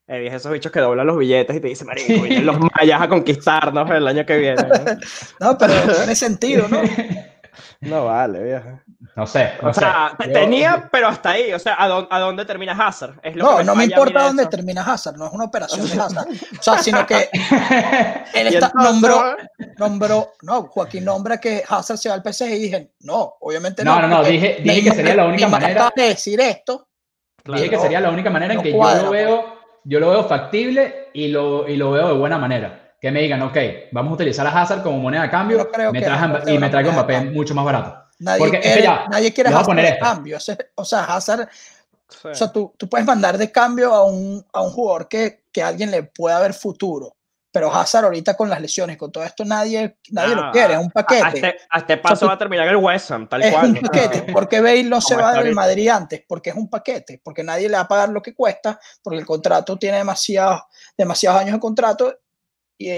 Eh, 0.07 0.21
dije 0.21 0.37
esos 0.37 0.51
bichos 0.51 0.73
que 0.73 0.81
doblan 0.81 1.07
los 1.07 1.19
billetes 1.19 1.55
y 1.55 1.61
te 1.61 1.69
dicen, 1.69 1.87
marico, 1.87 2.15
vienen 2.23 2.47
los 2.47 2.57
mayas 2.59 3.03
a 3.03 3.09
conquistarnos 3.11 3.91
el 3.91 4.09
año 4.09 4.25
que 4.25 4.39
viene. 4.39 4.67
No, 5.39 5.59
pero 5.59 5.75
tiene 5.95 6.17
sentido, 6.17 6.67
¿no? 6.67 6.81
No 7.81 8.07
vale, 8.07 8.43
viejo. 8.43 8.81
No 9.15 9.27
sé. 9.29 9.53
No 9.63 9.69
O 9.71 9.73
sea, 9.75 10.13
sé. 10.21 10.27
Yo- 10.27 10.33
tenía, 10.33 10.89
pero 10.91 11.07
hasta 11.07 11.31
ahí. 11.31 11.53
O 11.53 11.59
sea, 11.61 11.77
¿a 11.81 11.87
dónde, 11.87 12.09
a 12.11 12.19
dónde 12.19 12.45
termina 12.45 12.73
Hazard? 12.73 13.15
Es 13.23 13.37
lo 13.37 13.45
que 13.45 13.55
No, 13.59 13.63
no 13.63 13.75
me 13.77 13.85
importa 13.85 14.19
de 14.21 14.27
dónde 14.27 14.43
eso. 14.43 14.51
termina 14.51 14.83
Hazard, 14.83 15.17
no 15.17 15.27
es 15.27 15.33
una 15.33 15.45
operación 15.45 15.89
de 15.89 15.93
Hazard. 16.03 16.27
O 16.59 16.63
sea, 16.63 16.79
sino 16.79 17.07
que 17.07 17.29
él 18.35 18.47
está, 18.49 18.73
nombró, 18.75 19.37
nombró, 19.77 20.33
no, 20.43 20.63
Joaquín 20.65 21.05
nombra 21.05 21.39
que 21.39 21.63
Hazard 21.69 21.99
se 21.99 22.09
va 22.09 22.17
al 22.17 22.23
PSG 22.23 22.47
y 22.47 22.59
dije, 22.59 22.91
no, 23.01 23.35
obviamente 23.41 23.85
no. 23.85 23.95
No, 24.01 24.03
no, 24.03 24.09
no, 24.09 24.25
dije- 24.25 24.59
dije 24.63 24.83
que 24.83 24.93
sería 24.97 25.15
la 25.15 25.27
única 25.27 25.49
manera- 25.49 25.93
de 25.95 26.03
decir 26.03 26.41
esto. 26.41 26.89
claro. 27.45 27.59
Dije 27.61 27.71
que 27.71 27.77
no, 27.77 27.83
sería 27.83 28.01
la 28.01 28.11
única 28.11 28.31
manera 28.31 28.53
en 28.55 28.59
no 28.59 28.63
que 28.65 28.73
cuadra, 28.73 28.99
yo 29.01 29.05
lo 29.07 29.11
veo, 29.13 29.59
yo 29.85 30.01
lo 30.01 30.11
veo 30.11 30.25
factible 30.25 31.09
y 31.15 31.29
lo, 31.29 31.69
y 31.69 31.77
lo 31.77 31.93
veo 31.93 32.09
de 32.09 32.15
buena 32.15 32.39
manera. 32.39 32.95
Que 33.01 33.13
me 33.13 33.21
digan, 33.23 33.41
ok, 33.43 33.57
vamos 33.93 34.11
a 34.11 34.15
utilizar 34.15 34.45
a 34.45 34.61
Hazard 34.61 34.83
como 34.83 34.99
moneda 34.99 35.23
de 35.23 35.31
cambio 35.31 35.59
no 35.59 35.65
me 35.65 35.71
que 35.71 35.79
y 36.53 36.59
me 36.59 36.69
traigo 36.69 36.91
Mbappé 36.93 37.13
cambio. 37.15 37.33
mucho 37.33 37.55
más 37.55 37.65
barato. 37.65 38.08
Nadie 38.21 38.39
Porque 38.39 38.57
es 38.57 38.63
que 38.63 38.69
quiere, 38.69 38.83
ya, 38.83 39.07
nadie 39.09 39.33
quiere 39.33 39.51
a 39.51 39.53
Hazard 39.53 39.67
poner 39.67 39.85
de 39.85 39.91
esto. 39.93 40.05
cambio. 40.05 40.37
Ese- 40.39 40.71
o 40.75 40.85
sea, 40.85 41.05
Hazard, 41.05 41.49
Sí. 42.11 42.29
o 42.29 42.35
sea, 42.35 42.51
tú, 42.51 42.75
tú 42.77 42.89
puedes 42.89 43.07
mandar 43.07 43.37
de 43.39 43.53
cambio 43.53 43.95
a 43.95 44.05
un, 44.05 44.45
a 44.53 44.63
un 44.63 44.71
jugador 44.71 45.09
que, 45.09 45.45
que 45.53 45.63
a 45.63 45.69
alguien 45.69 45.91
le 45.91 46.03
pueda 46.05 46.41
ver 46.41 46.55
futuro. 46.55 47.15
Pero 47.51 47.73
Hazard 47.75 48.05
ahorita 48.07 48.35
con 48.37 48.51
las 48.51 48.61
lesiones, 48.61 48.97
con 48.99 49.11
todo 49.11 49.25
esto, 49.25 49.45
nadie, 49.45 49.99
nadie 50.11 50.35
Ah, 50.35 50.47
lo 50.47 50.53
quiere, 50.53 50.75
es 50.75 50.79
un 50.81 50.87
A, 50.95 51.01
a 51.01 51.05
paquete. 51.05 51.29
este, 51.35 51.57
a 51.71 51.79
este 51.79 51.97
paso 51.97 52.21
tú- 52.21 52.27
va 52.27 52.33
a 52.35 52.39
terminar 52.39 52.69
el 52.69 52.77
West 52.77 53.11
Ham, 53.11 53.27
tal 53.29 53.43
es 53.43 53.53
cual. 53.53 53.67
un 53.71 53.75
paquete. 53.81 54.33
¿Por 54.33 54.49
qué 54.49 54.61
Bale 54.61 54.85
no 54.85 55.01
se 55.01 55.17
va 55.17 55.33
del. 55.43 55.55
Madrid 55.55 55.89
antes? 55.89 56.23
Porque 56.29 56.51
es 56.51 56.57
un 56.57 56.69
paquete, 56.69 57.21
porque 57.25 57.43
nadie 57.43 57.69
le 57.69 57.75
va 57.77 57.83
a 57.83 57.89
pagar 57.89 58.11
lo 58.11 58.21
que 58.23 58.35
cuesta, 58.35 58.79
porque 59.03 59.19
el 59.19 59.27
contrato 59.27 59.79
tiene 59.79 59.99
demasiados, 59.99 60.63
demasiados 60.97 61.41
años 61.41 61.55
de 61.55 61.61
contrato 61.61 62.15
y, 62.77 62.91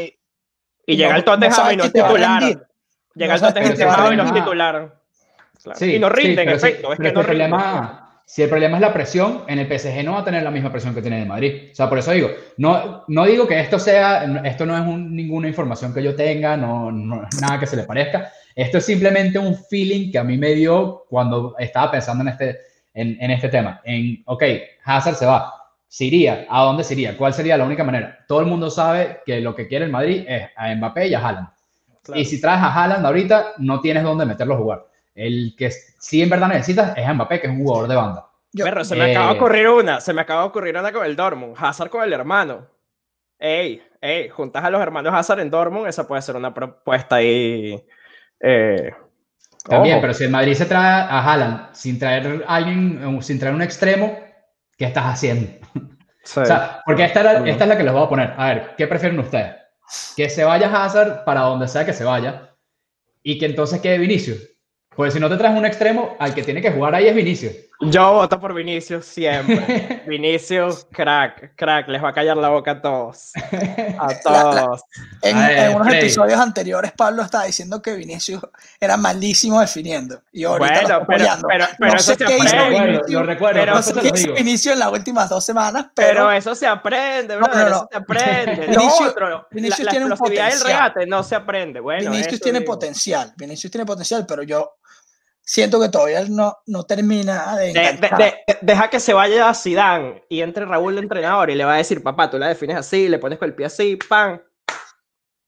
Y 0.87 0.97
llega 0.97 1.11
no- 1.13 1.17
el 1.19 1.25
Tottenham 1.25 1.65
no 1.67 1.73
y 1.73 1.77
no 1.77 1.85
si 1.85 1.91
te 1.91 2.01
va 2.01 2.07
a 2.07 2.11
titular. 2.11 2.41
rendir. 2.43 2.67
Llega 3.15 3.29
No 3.29 3.35
el 3.35 3.41
Tottenham 3.41 3.71
a 3.73 3.75
y 3.75 4.17
no 4.17 4.23
es 4.23 4.29
rendir. 4.29 4.43
titular. 4.45 5.00
Claro. 5.63 5.79
Sí, 5.79 5.95
y 5.95 5.99
no 5.99 6.09
sí, 6.09 6.15
rinde, 6.15 6.43
en 6.43 6.49
pero 6.49 6.59
sí, 6.59 6.67
es 6.69 6.77
que 6.77 7.13
no 7.13 7.21
el 7.21 7.27
problema, 7.27 8.23
si 8.25 8.43
el 8.43 8.49
problema 8.49 8.77
es 8.77 8.81
la 8.81 8.93
presión, 8.93 9.43
en 9.49 9.59
el 9.59 9.67
PSG 9.67 10.05
no 10.05 10.13
va 10.13 10.21
a 10.21 10.25
tener 10.25 10.43
la 10.43 10.51
misma 10.51 10.71
presión 10.71 10.95
que 10.95 11.03
tiene 11.03 11.17
en 11.17 11.23
el 11.25 11.29
Madrid. 11.29 11.69
O 11.73 11.75
sea, 11.75 11.89
por 11.89 11.99
eso 11.99 12.13
digo, 12.13 12.31
no, 12.59 13.05
no 13.09 13.25
digo 13.27 13.47
que 13.47 13.59
esto 13.61 13.79
sea, 13.79 14.25
esto 14.45 14.65
no 14.67 14.75
es 14.77 14.83
un- 14.83 15.15
ninguna 15.15 15.49
información 15.49 15.93
que 15.93 16.03
yo 16.03 16.15
tenga, 16.15 16.57
no, 16.57 16.91
no- 16.93 17.23
nada 17.41 17.59
que 17.59 17.67
se 17.67 17.77
le 17.77 17.83
parezca. 17.85 18.31
Esto 18.55 18.79
es 18.79 18.85
simplemente 18.87 19.39
un 19.39 19.57
feeling 19.57 20.11
que 20.11 20.19
a 20.19 20.25
mí 20.25 20.37
me 20.39 20.51
dio 20.55 21.05
cuando 21.09 21.55
estaba 21.59 21.91
pensando 21.91 22.23
en 22.23 22.29
este, 22.29 22.59
en, 22.95 23.17
en 23.21 23.31
este 23.31 23.49
tema. 23.49 23.81
En, 23.85 24.23
ok, 24.27 24.43
Hazard 24.85 25.15
se 25.17 25.27
va. 25.27 25.53
Se 25.89 26.05
iría. 26.05 26.47
¿A 26.49 26.63
dónde 26.65 26.85
se 26.85 26.95
iría? 26.95 27.17
¿Cuál 27.17 27.35
sería 27.35 27.57
la 27.57 27.65
única 27.65 27.83
manera? 27.85 28.19
Todo 28.29 28.41
el 28.41 28.47
mundo 28.47 28.71
sabe 28.71 29.19
que 29.27 29.41
lo 29.41 29.55
que 29.57 29.67
quiere 29.67 29.85
el 29.87 29.91
Madrid 29.91 30.25
es 30.27 30.49
a 30.57 30.73
Mbappé 30.75 31.09
y 31.09 31.15
a 31.15 31.19
Haaland. 31.27 31.49
Claro. 32.03 32.21
Y 32.21 32.25
si 32.25 32.41
traes 32.41 32.61
a 32.61 32.73
Haaland 32.73 33.05
ahorita, 33.05 33.53
no 33.59 33.81
tienes 33.81 34.03
dónde 34.05 34.25
meterlo 34.25 34.55
a 34.55 34.59
jugar. 34.59 34.85
El 35.15 35.55
que 35.59 35.71
sí 35.71 36.23
en 36.23 36.31
verdad 36.31 36.49
necesitas 36.49 36.97
es 36.97 37.09
Mbappé, 37.15 37.41
que 37.41 37.47
es 37.49 37.53
un 37.53 37.65
jugador 37.65 37.89
de 37.89 37.97
banda. 37.97 38.27
yo- 38.53 38.65
Perro, 38.65 38.85
se 38.85 38.97
me 38.97 39.07
Eh, 39.09 39.17
acaba 39.17 39.33
de 39.33 39.39
ocurrir 39.39 39.69
una. 39.69 40.01
Se 40.01 40.13
me 40.13 40.21
acaba 40.23 40.43
de 40.43 40.49
ocurrir 40.49 40.77
una 40.77 40.93
con 40.93 41.05
el 41.05 41.15
Dortmund. 41.17 41.55
Hazard 41.59 41.91
con 41.91 42.03
el 42.03 42.13
hermano. 42.13 42.67
Ey, 43.39 43.83
ey, 44.01 44.29
juntas 44.29 44.63
a 44.65 44.71
los 44.71 44.81
hermanos 44.83 45.15
Hazard 45.15 45.41
en 45.41 45.51
Dortmund, 45.51 45.87
esa 45.89 46.07
puede 46.07 46.21
ser 46.23 46.37
una 46.37 46.53
propuesta 46.53 47.17
ahí. 47.17 47.83
eh, 48.41 48.93
También, 49.65 49.95
ojo. 49.97 50.01
pero 50.03 50.15
si 50.15 50.25
el 50.25 50.31
Madrid 50.31 50.55
se 50.55 50.65
trae 50.67 51.03
a 51.03 51.21
Haaland 51.23 51.75
sin 51.75 51.99
traer 51.99 52.45
a 52.47 52.55
alguien, 52.57 53.01
eh, 53.19 53.23
sin 53.23 53.39
traer 53.39 53.55
un 53.55 53.63
extremo, 53.63 54.19
¿qué 54.77 54.87
estás 54.87 55.05
haciendo? 55.07 55.51
Sí. 56.23 56.39
O 56.41 56.45
sea, 56.45 56.83
porque 56.85 57.05
esta, 57.05 57.21
era- 57.23 57.49
esta 57.49 57.65
es 57.65 57.69
la 57.69 57.77
que 57.79 57.83
les 57.83 57.93
voy 57.95 58.05
a 58.05 58.09
poner. 58.09 58.35
A 58.37 58.47
ver, 58.49 58.75
¿qué 58.77 58.87
prefieren 58.87 59.19
ustedes? 59.19 59.55
Que 60.15 60.29
se 60.29 60.45
vaya 60.45 60.71
Hazard 60.85 61.25
para 61.25 61.41
donde 61.41 61.67
sea 61.67 61.85
que 61.87 61.95
se 61.95 62.05
vaya 62.05 62.51
y 63.23 63.39
que 63.39 63.47
entonces 63.47 63.81
quede 63.81 63.97
Vinicius. 63.99 64.50
Pues 64.97 65.15
si 65.15 65.21
no 65.21 65.29
te 65.29 65.37
traes 65.37 65.57
un 65.57 65.65
extremo, 65.65 66.17
al 66.19 66.35
que 66.35 66.43
tiene 66.43 66.61
que 66.61 66.73
jugar 66.73 66.95
ahí 66.95 67.07
es 67.07 67.15
Vinicius. 67.15 67.53
Yo 67.83 68.13
voto 68.13 68.39
por 68.39 68.53
Vinicius 68.53 69.07
siempre. 69.07 70.03
Vinicius, 70.07 70.87
crack, 70.93 71.55
crack, 71.57 71.89
les 71.89 72.03
va 72.05 72.11
a 72.11 72.13
callar 72.13 72.37
la 72.37 72.51
boca 72.51 72.73
a 72.73 72.83
todos. 72.83 73.31
A 73.99 74.09
todos. 74.23 74.83
en, 75.23 75.39
en, 75.39 75.77
unos 75.77 75.95
episodios 75.95 76.39
anteriores, 76.39 76.93
Pablo 76.93 77.23
estaba 77.23 77.45
diciendo 77.45 77.81
que 77.81 77.95
Vinicius 77.95 78.43
era 78.79 78.99
malísimo 78.99 79.61
definiendo. 79.61 80.21
Y 80.33 80.45
ahorita 80.45 80.99
bueno, 80.99 81.07
pero, 81.09 81.27
pero, 81.49 81.67
pero, 81.79 81.93
no 81.93 81.97
eso 81.97 82.13
sé 82.13 82.19
se 82.19 82.25
qué 82.27 82.37
hizo 82.37 82.57
aprende. 82.59 82.81
Vinicius, 82.81 83.11
lo 83.13 83.23
recuerdo, 83.23 83.61
pero 83.61 83.73
no 83.73 83.79
eso 83.81 83.95
sé 84.01 84.11
hizo. 84.15 84.33
Vinicius 84.35 84.73
en 84.75 84.79
las 84.81 84.93
últimas 84.93 85.29
dos 85.31 85.45
semanas, 85.47 85.87
pero, 85.95 86.09
Pero 86.09 86.33
eso 86.33 86.55
se 86.55 86.67
aprende, 86.67 87.37
No, 87.37 87.47
brother, 87.47 87.65
no, 87.65 87.71
no. 87.71 87.77
eso 87.77 87.89
se 87.93 87.97
aprende. 87.97 88.67
Vinicius- 88.67 89.09
otro, 89.09 89.47
Vinicius 89.53 89.79
la, 89.79 89.85
la 89.85 89.91
tiene 89.93 90.05
un 90.07 90.19
potencial. 90.19 90.61
regate 90.67 91.07
no 91.07 91.23
se 91.23 91.35
aprende. 91.37 91.81
Bueno, 91.81 92.11
Vinicius 92.11 92.41
tiene 92.41 92.59
digo. 92.59 92.73
potencial. 92.73 93.33
Vinicius 93.39 93.71
tiene 93.71 93.87
potencial, 93.87 94.27
pero 94.27 94.43
yo 94.43 94.75
siento 95.53 95.81
que 95.81 95.89
todavía 95.89 96.25
no, 96.29 96.57
no 96.67 96.85
termina 96.85 97.57
de, 97.57 97.73
De- 97.73 97.81
de- 97.83 98.35
de- 98.47 98.59
deja 98.61 98.89
que 98.89 99.01
se 99.01 99.13
vaya 99.13 99.49
a 99.49 99.55
Zidane 99.55 100.23
y 100.29 100.43
entre 100.43 100.65
Raúl 100.65 100.95
de 100.95 101.01
entrenador 101.03 101.51
y 101.51 101.57
le 101.57 101.65
va 101.65 101.75
a 101.75 101.79
decir, 101.79 102.05
papá, 102.05 102.31
tú 102.31 102.39
la 102.39 102.47
defines 102.47 102.77
así, 102.77 103.09
le 103.09 103.19
pones 103.19 103.37
con 103.37 103.49
el 103.49 103.55
pie 103.57 103.67
así, 103.67 103.97
pan. 103.97 104.41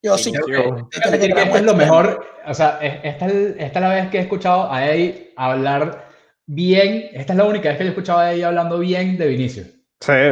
Yo 0.03 0.19
sí 0.19 0.33
esto 0.35 1.57
es 1.57 1.63
lo 1.63 1.75
mejor, 1.75 2.27
o 2.45 2.53
sea, 2.53 2.79
es- 2.83 2.99
esta 3.05 3.27
es, 3.27 3.55
esta 3.59 3.79
es 3.79 3.81
la 3.81 3.89
vez 3.95 4.11
que 4.11 4.19
he 4.19 4.23
escuchado 4.23 4.73
a 4.73 4.85
Eddie 4.89 5.33
hablar 5.37 6.09
bien, 6.47 7.11
esta 7.13 7.33
es 7.35 7.37
la 7.37 7.45
única 7.45 7.69
vez 7.69 7.79
que 7.79 7.85
he 7.85 7.89
escuchado 7.89 8.19
a 8.19 8.33
Eddie 8.33 8.45
hablando 8.45 8.81
bien 8.81 9.17
de 9.17 9.29
Vinicius, 9.29 9.69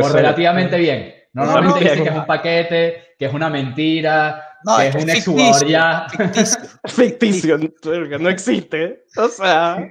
o 0.02 0.08
relativamente 0.08 0.76
bien. 0.78 1.14
Normalmente 1.32 1.78
no, 1.78 1.80
dicen 1.84 1.94
bien. 1.98 2.04
que 2.04 2.10
es 2.10 2.16
un 2.20 2.26
paquete, 2.26 3.14
que 3.16 3.26
es 3.26 3.32
una 3.32 3.48
mentira, 3.48 4.49
No, 4.64 4.76
que 4.78 4.88
es 4.88 4.94
es 4.94 5.02
un 5.02 5.08
ficticio, 5.08 5.32
exjugador 5.32 5.66
ya. 5.68 6.06
ficticio. 6.08 6.60
Ficticio, 6.86 7.58
porque 7.82 8.18
no 8.18 8.28
existe. 8.28 9.04
O 9.16 9.28
sea, 9.28 9.86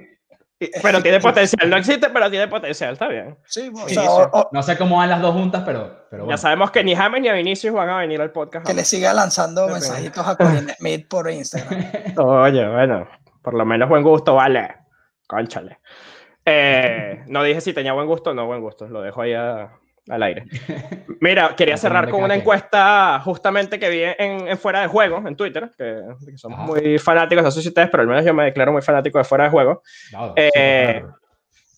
pero 0.82 1.02
tiene 1.02 1.20
potencial. 1.20 1.70
No 1.70 1.76
existe, 1.76 2.10
pero 2.10 2.30
tiene 2.30 2.46
potencial, 2.48 2.92
está 2.92 3.08
bien. 3.08 3.36
Sí, 3.46 3.70
o 3.74 3.88
Sí, 3.88 3.94
sea, 3.94 4.02
sí. 4.02 4.08
o- 4.10 4.30
o- 4.32 4.48
No 4.52 4.62
sé 4.62 4.76
cómo 4.76 4.96
van 4.98 5.08
las 5.10 5.22
dos 5.22 5.32
juntas, 5.34 5.62
pero, 5.64 6.06
pero 6.10 6.28
Ya 6.28 6.36
sabemos 6.36 6.70
que 6.70 6.84
ni 6.84 6.94
James 6.94 7.20
ni 7.22 7.28
a 7.28 7.32
Vinicius 7.32 7.72
van 7.74 7.88
a 7.88 7.96
venir 7.98 8.20
al 8.20 8.30
podcast. 8.30 8.66
que 8.66 8.74
le 8.74 8.84
siga 8.84 9.12
lanzando 9.14 9.66
mensajitos 9.68 10.26
a 10.26 10.36
Colin 10.36 10.68
Smith 10.78 11.08
por 11.08 11.30
Instagram. 11.30 11.84
Oye, 12.18 12.68
bueno, 12.68 13.08
por 13.42 13.54
lo 13.54 13.64
menos 13.64 13.88
buen 13.88 14.02
gusto, 14.02 14.34
vale. 14.34 14.76
Conchale. 15.26 15.78
Eh, 16.44 17.22
no 17.26 17.42
dije 17.42 17.60
si 17.60 17.72
tenía 17.72 17.92
buen 17.92 18.06
gusto 18.06 18.30
o 18.30 18.34
no 18.34 18.46
buen 18.46 18.60
gusto, 18.60 18.86
lo 18.88 19.02
dejo 19.02 19.22
ahí 19.22 19.34
a- 19.34 19.70
al 20.10 20.22
aire. 20.22 20.44
Mira, 21.20 21.54
quería 21.56 21.76
cerrar 21.76 22.08
con 22.10 22.22
una 22.22 22.34
encuesta 22.34 23.20
justamente 23.24 23.78
que 23.78 23.88
vi 23.90 24.02
en, 24.02 24.48
en 24.48 24.58
Fuera 24.58 24.80
de 24.80 24.86
Juego, 24.88 25.22
en 25.26 25.36
Twitter, 25.36 25.70
que, 25.76 26.02
que 26.26 26.38
somos 26.38 26.58
muy 26.60 26.98
fanáticos, 26.98 27.44
no 27.44 27.50
sé 27.50 27.62
si 27.62 27.68
ustedes, 27.68 27.88
pero 27.90 28.02
al 28.02 28.08
menos 28.08 28.24
yo 28.24 28.32
me 28.34 28.44
declaro 28.44 28.72
muy 28.72 28.82
fanático 28.82 29.18
de 29.18 29.24
Fuera 29.24 29.44
de 29.44 29.50
Juego. 29.50 29.82
No, 30.12 30.32
Eh. 30.36 31.02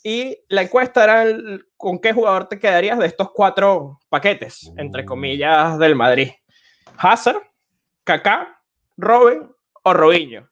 Y 0.04 0.36
la 0.48 0.62
encuesta 0.62 1.04
era 1.04 1.22
el- 1.22 1.64
con 1.76 2.00
qué 2.00 2.12
jugador 2.12 2.48
te 2.48 2.58
quedarías 2.58 2.98
de 2.98 3.06
estos 3.06 3.30
cuatro 3.32 4.00
paquetes, 4.08 4.72
entre 4.76 5.02
Uh. 5.02 5.06
comillas, 5.06 5.78
del 5.78 5.94
Madrid. 5.94 6.30
Hazard, 6.98 7.40
Kaká, 8.02 8.60
Robin 8.96 9.48
o 9.84 9.92
Robinho. 9.94 10.48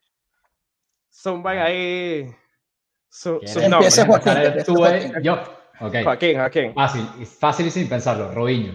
Zumban 1.13 1.59
ahí 1.59 2.33
su- 3.09 3.39
¿Quieres 3.39 3.53
sus 3.53 3.63
Empieza 3.65 4.05
nombres. 4.05 4.25
Joaquín, 4.25 4.33
empezar 4.33 4.47
empieza 4.47 4.73
tú, 4.73 4.87
eh? 4.87 5.23
Yo, 5.23 5.43
ok. 5.81 5.97
Joaquín, 6.05 6.37
Joaquín. 6.37 6.75
Fácil, 6.75 7.03
fácil 7.27 7.67
y 7.67 7.71
sin 7.71 7.89
pensarlo, 7.89 8.33
Robinho. 8.33 8.73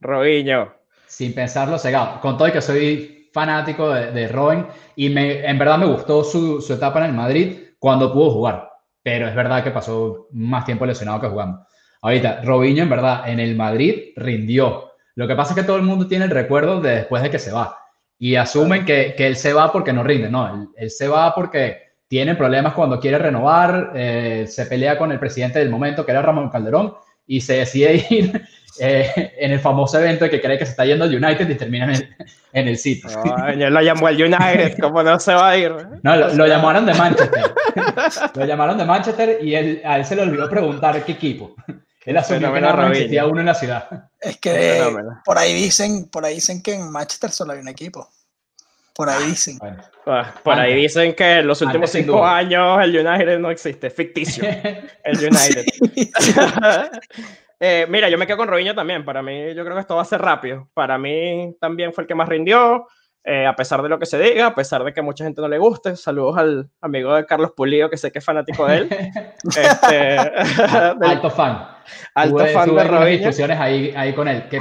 Robinho. 0.00 0.72
Sin 1.06 1.34
pensarlo, 1.34 1.78
cegado. 1.78 2.20
Con 2.20 2.36
todo 2.36 2.48
y 2.48 2.52
que 2.52 2.60
soy 2.60 3.30
fanático 3.32 3.90
de, 3.90 4.10
de 4.12 4.28
Robin 4.28 4.66
y 4.96 5.10
me, 5.10 5.46
en 5.46 5.58
verdad 5.58 5.78
me 5.78 5.86
gustó 5.86 6.24
su, 6.24 6.60
su 6.60 6.74
etapa 6.74 7.00
en 7.00 7.06
el 7.06 7.12
Madrid 7.12 7.58
cuando 7.78 8.12
pudo 8.12 8.30
jugar. 8.30 8.70
Pero 9.02 9.28
es 9.28 9.34
verdad 9.34 9.62
que 9.62 9.70
pasó 9.70 10.28
más 10.32 10.64
tiempo 10.64 10.84
lesionado 10.86 11.20
que 11.20 11.28
jugando. 11.28 11.64
Ahorita, 12.02 12.42
Robinho 12.42 12.82
en 12.82 12.90
verdad 12.90 13.28
en 13.28 13.40
el 13.40 13.56
Madrid 13.56 14.12
rindió. 14.16 14.92
Lo 15.14 15.26
que 15.26 15.34
pasa 15.34 15.52
es 15.52 15.60
que 15.60 15.66
todo 15.66 15.76
el 15.76 15.82
mundo 15.82 16.06
tiene 16.06 16.26
el 16.26 16.30
recuerdo 16.30 16.80
de 16.80 16.96
después 16.96 17.22
de 17.22 17.30
que 17.30 17.38
se 17.38 17.52
va. 17.52 17.76
Y 18.18 18.36
asumen 18.36 18.84
que, 18.84 19.14
que 19.16 19.26
él 19.26 19.36
se 19.36 19.52
va 19.52 19.72
porque 19.72 19.92
no 19.92 20.02
rinde. 20.02 20.30
No, 20.30 20.54
él, 20.54 20.68
él 20.76 20.90
se 20.90 21.08
va 21.08 21.34
porque 21.34 21.87
tiene 22.08 22.34
problemas 22.34 22.72
cuando 22.72 22.98
quiere 22.98 23.18
renovar, 23.18 23.92
eh, 23.94 24.46
se 24.48 24.66
pelea 24.66 24.96
con 24.98 25.12
el 25.12 25.18
presidente 25.18 25.58
del 25.58 25.70
momento, 25.70 26.04
que 26.04 26.12
era 26.12 26.22
Ramón 26.22 26.48
Calderón, 26.48 26.94
y 27.26 27.42
se 27.42 27.58
decide 27.58 28.06
ir 28.08 28.48
eh, 28.80 29.34
en 29.38 29.52
el 29.52 29.60
famoso 29.60 29.98
evento 29.98 30.24
de 30.24 30.30
que 30.30 30.40
cree 30.40 30.58
que 30.58 30.64
se 30.64 30.70
está 30.70 30.86
yendo 30.86 31.04
al 31.04 31.14
United 31.14 31.48
y 31.48 31.54
termina 31.54 31.84
en 31.84 31.90
el, 31.90 32.16
en 32.54 32.68
el 32.68 32.78
City. 32.78 33.06
Coño, 33.12 33.68
lo 33.68 33.82
llamó 33.82 34.08
el 34.08 34.22
United, 34.22 34.78
¿cómo 34.80 35.02
no 35.02 35.20
se 35.20 35.34
va 35.34 35.50
a 35.50 35.56
ir? 35.58 35.72
No, 36.02 36.16
lo, 36.16 36.32
lo 36.32 36.46
llamaron 36.46 36.86
de 36.86 36.94
Manchester. 36.94 37.52
lo 38.34 38.44
llamaron 38.46 38.78
de 38.78 38.84
Manchester 38.86 39.38
y 39.42 39.54
él, 39.54 39.82
a 39.84 39.98
él 39.98 40.04
se 40.06 40.16
le 40.16 40.22
olvidó 40.22 40.48
preguntar 40.48 41.04
qué 41.04 41.12
equipo. 41.12 41.54
Él 42.06 42.16
asumió 42.16 42.50
que 42.54 42.60
Robinho. 42.60 42.88
existía 42.88 43.26
uno 43.26 43.40
en 43.40 43.46
la 43.46 43.54
ciudad. 43.54 44.08
Es 44.18 44.38
que 44.38 44.50
Fenómeno. 44.50 45.20
por 45.26 45.36
ahí 45.36 45.52
dicen, 45.52 46.08
por 46.08 46.24
ahí 46.24 46.36
dicen 46.36 46.62
que 46.62 46.72
en 46.72 46.90
Manchester 46.90 47.30
solo 47.30 47.52
hay 47.52 47.58
un 47.58 47.68
equipo. 47.68 48.08
Por 48.98 49.08
ahí 49.08 49.26
dicen. 49.28 49.58
Bueno. 49.58 49.76
Ah, 50.06 50.34
Por 50.42 50.58
ahí 50.58 50.74
dicen 50.74 51.14
que 51.14 51.38
en 51.38 51.46
los 51.46 51.62
últimos 51.62 51.88
Antes, 51.94 52.04
cinco 52.04 52.26
años 52.26 52.82
el 52.82 52.98
United 53.06 53.38
no 53.38 53.50
existe, 53.50 53.86
es 53.86 53.94
ficticio. 53.94 54.42
El 55.04 55.16
United. 55.24 55.64
Eh, 57.60 57.86
mira, 57.88 58.08
yo 58.08 58.16
me 58.18 58.26
quedo 58.26 58.36
con 58.36 58.46
Robinho 58.48 58.72
también. 58.72 59.04
Para 59.04 59.20
mí, 59.20 59.52
yo 59.54 59.64
creo 59.64 59.74
que 59.74 59.80
esto 59.80 59.96
va 59.96 60.02
a 60.02 60.04
ser 60.04 60.20
rápido. 60.20 60.68
Para 60.74 60.96
mí 60.96 61.56
también 61.60 61.92
fue 61.92 62.02
el 62.04 62.08
que 62.08 62.14
más 62.14 62.28
rindió, 62.28 62.86
eh, 63.24 63.46
a 63.46 63.56
pesar 63.56 63.82
de 63.82 63.88
lo 63.88 63.98
que 63.98 64.06
se 64.06 64.16
diga, 64.16 64.46
a 64.46 64.54
pesar 64.54 64.84
de 64.84 64.92
que 64.92 65.02
mucha 65.02 65.24
gente 65.24 65.40
no 65.40 65.48
le 65.48 65.58
guste. 65.58 65.96
Saludos 65.96 66.38
al 66.38 66.70
amigo 66.80 67.12
de 67.16 67.26
Carlos 67.26 67.50
Pulido, 67.56 67.90
que 67.90 67.96
sé 67.96 68.12
que 68.12 68.20
es 68.20 68.24
fanático 68.24 68.64
de 68.66 68.76
él. 68.76 68.88
Este, 69.56 70.18
Alto 71.04 71.30
fan. 71.30 71.66
alto 72.14 72.36
Tuve- 72.36 72.52
fan 72.52 72.68
tuve 72.68 72.80
de 72.82 72.88
unas 72.88 73.00
Robinho. 73.00 73.18
discusiones 73.18 73.58
ahí, 73.58 73.92
ahí 73.96 74.12
con 74.14 74.28
él. 74.28 74.48
Que 74.48 74.60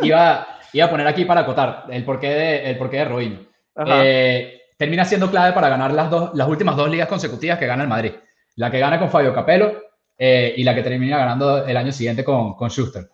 iba, 0.00 0.46
iba 0.72 0.86
a 0.86 0.90
poner 0.90 1.06
aquí 1.06 1.26
para 1.26 1.42
acotar 1.42 1.84
el 1.90 2.02
porqué 2.02 2.28
de, 2.30 2.70
el 2.70 2.78
porqué 2.78 2.96
de 2.96 3.04
Robinho. 3.04 3.47
Eh, 3.86 4.62
termina 4.76 5.04
siendo 5.04 5.30
clave 5.30 5.52
para 5.52 5.68
ganar 5.68 5.92
las, 5.92 6.10
dos, 6.10 6.30
las 6.34 6.48
últimas 6.48 6.76
dos 6.76 6.90
ligas 6.90 7.08
consecutivas 7.08 7.58
que 7.58 7.66
gana 7.66 7.82
el 7.82 7.88
Madrid. 7.88 8.12
La 8.56 8.70
que 8.70 8.78
gana 8.78 8.98
con 8.98 9.10
Fabio 9.10 9.32
Capello 9.32 9.82
eh, 10.16 10.54
y 10.56 10.64
la 10.64 10.74
que 10.74 10.82
termina 10.82 11.18
ganando 11.18 11.64
el 11.64 11.76
año 11.76 11.92
siguiente 11.92 12.24
con, 12.24 12.54
con 12.54 12.68
Schuster. 12.70 13.08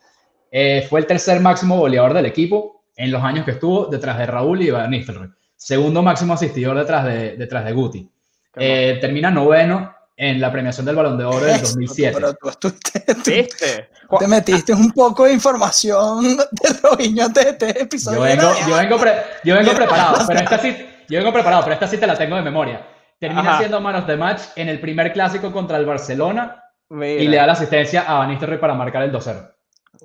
Eh, 0.50 0.86
fue 0.88 1.00
el 1.00 1.06
tercer 1.06 1.40
máximo 1.40 1.78
goleador 1.78 2.14
del 2.14 2.26
equipo 2.26 2.84
en 2.96 3.10
los 3.10 3.22
años 3.22 3.44
que 3.44 3.52
estuvo 3.52 3.86
detrás 3.86 4.18
de 4.18 4.26
Raúl 4.26 4.62
y 4.62 4.70
Van 4.70 4.90
Nistelrooy. 4.90 5.28
Segundo 5.56 6.02
máximo 6.02 6.34
asistidor 6.34 6.76
detrás 6.78 7.04
de, 7.04 7.36
detrás 7.36 7.64
de 7.64 7.72
Guti. 7.72 8.10
Termina 8.54 9.30
noveno 9.30 9.94
en 10.16 10.40
la 10.40 10.52
premiación 10.52 10.86
del 10.86 10.94
Balón 10.96 11.18
de 11.18 11.24
Oro 11.24 11.40
del 11.44 11.56
Eso, 11.56 11.66
2007. 11.66 12.12
Pero 12.14 12.34
tú, 12.34 12.50
tú 12.60 12.70
te, 12.70 13.00
tú 13.14 13.30
¿Viste? 13.30 13.88
te 14.18 14.28
metiste 14.28 14.72
un 14.72 14.92
poco 14.92 15.24
de 15.24 15.32
información 15.32 16.36
de 16.36 16.68
Robinho 16.82 17.24
antes 17.24 17.44
de 17.44 17.50
este 17.50 17.82
episodio. 17.82 18.18
Yo 18.18 18.24
vengo, 18.24 18.52
yo 18.68 18.76
vengo, 18.76 18.98
pre- 18.98 19.22
yo 19.42 19.54
vengo 19.56 19.72
preparado, 19.74 20.24
pero 20.26 20.40
esta 20.40 20.58
sí, 20.58 20.86
yo 21.08 21.18
vengo 21.18 21.32
preparado, 21.32 21.62
pero 21.64 21.74
esta 21.74 21.88
sí 21.88 21.96
te 21.98 22.06
la 22.06 22.16
tengo 22.16 22.36
de 22.36 22.42
memoria. 22.42 22.86
Termina 23.18 23.42
Ajá. 23.48 23.58
siendo 23.58 23.80
manos 23.80 24.06
de 24.06 24.16
match 24.16 24.42
en 24.56 24.68
el 24.68 24.80
primer 24.80 25.12
clásico 25.12 25.50
contra 25.52 25.78
el 25.78 25.86
Barcelona 25.86 26.62
Mira. 26.90 27.22
y 27.22 27.28
le 27.28 27.36
da 27.38 27.46
la 27.46 27.52
asistencia 27.54 28.02
a 28.02 28.14
Van 28.18 28.28
Nistelrooy 28.28 28.58
para 28.60 28.74
marcar 28.74 29.02
el 29.02 29.12
2-0. 29.12 29.50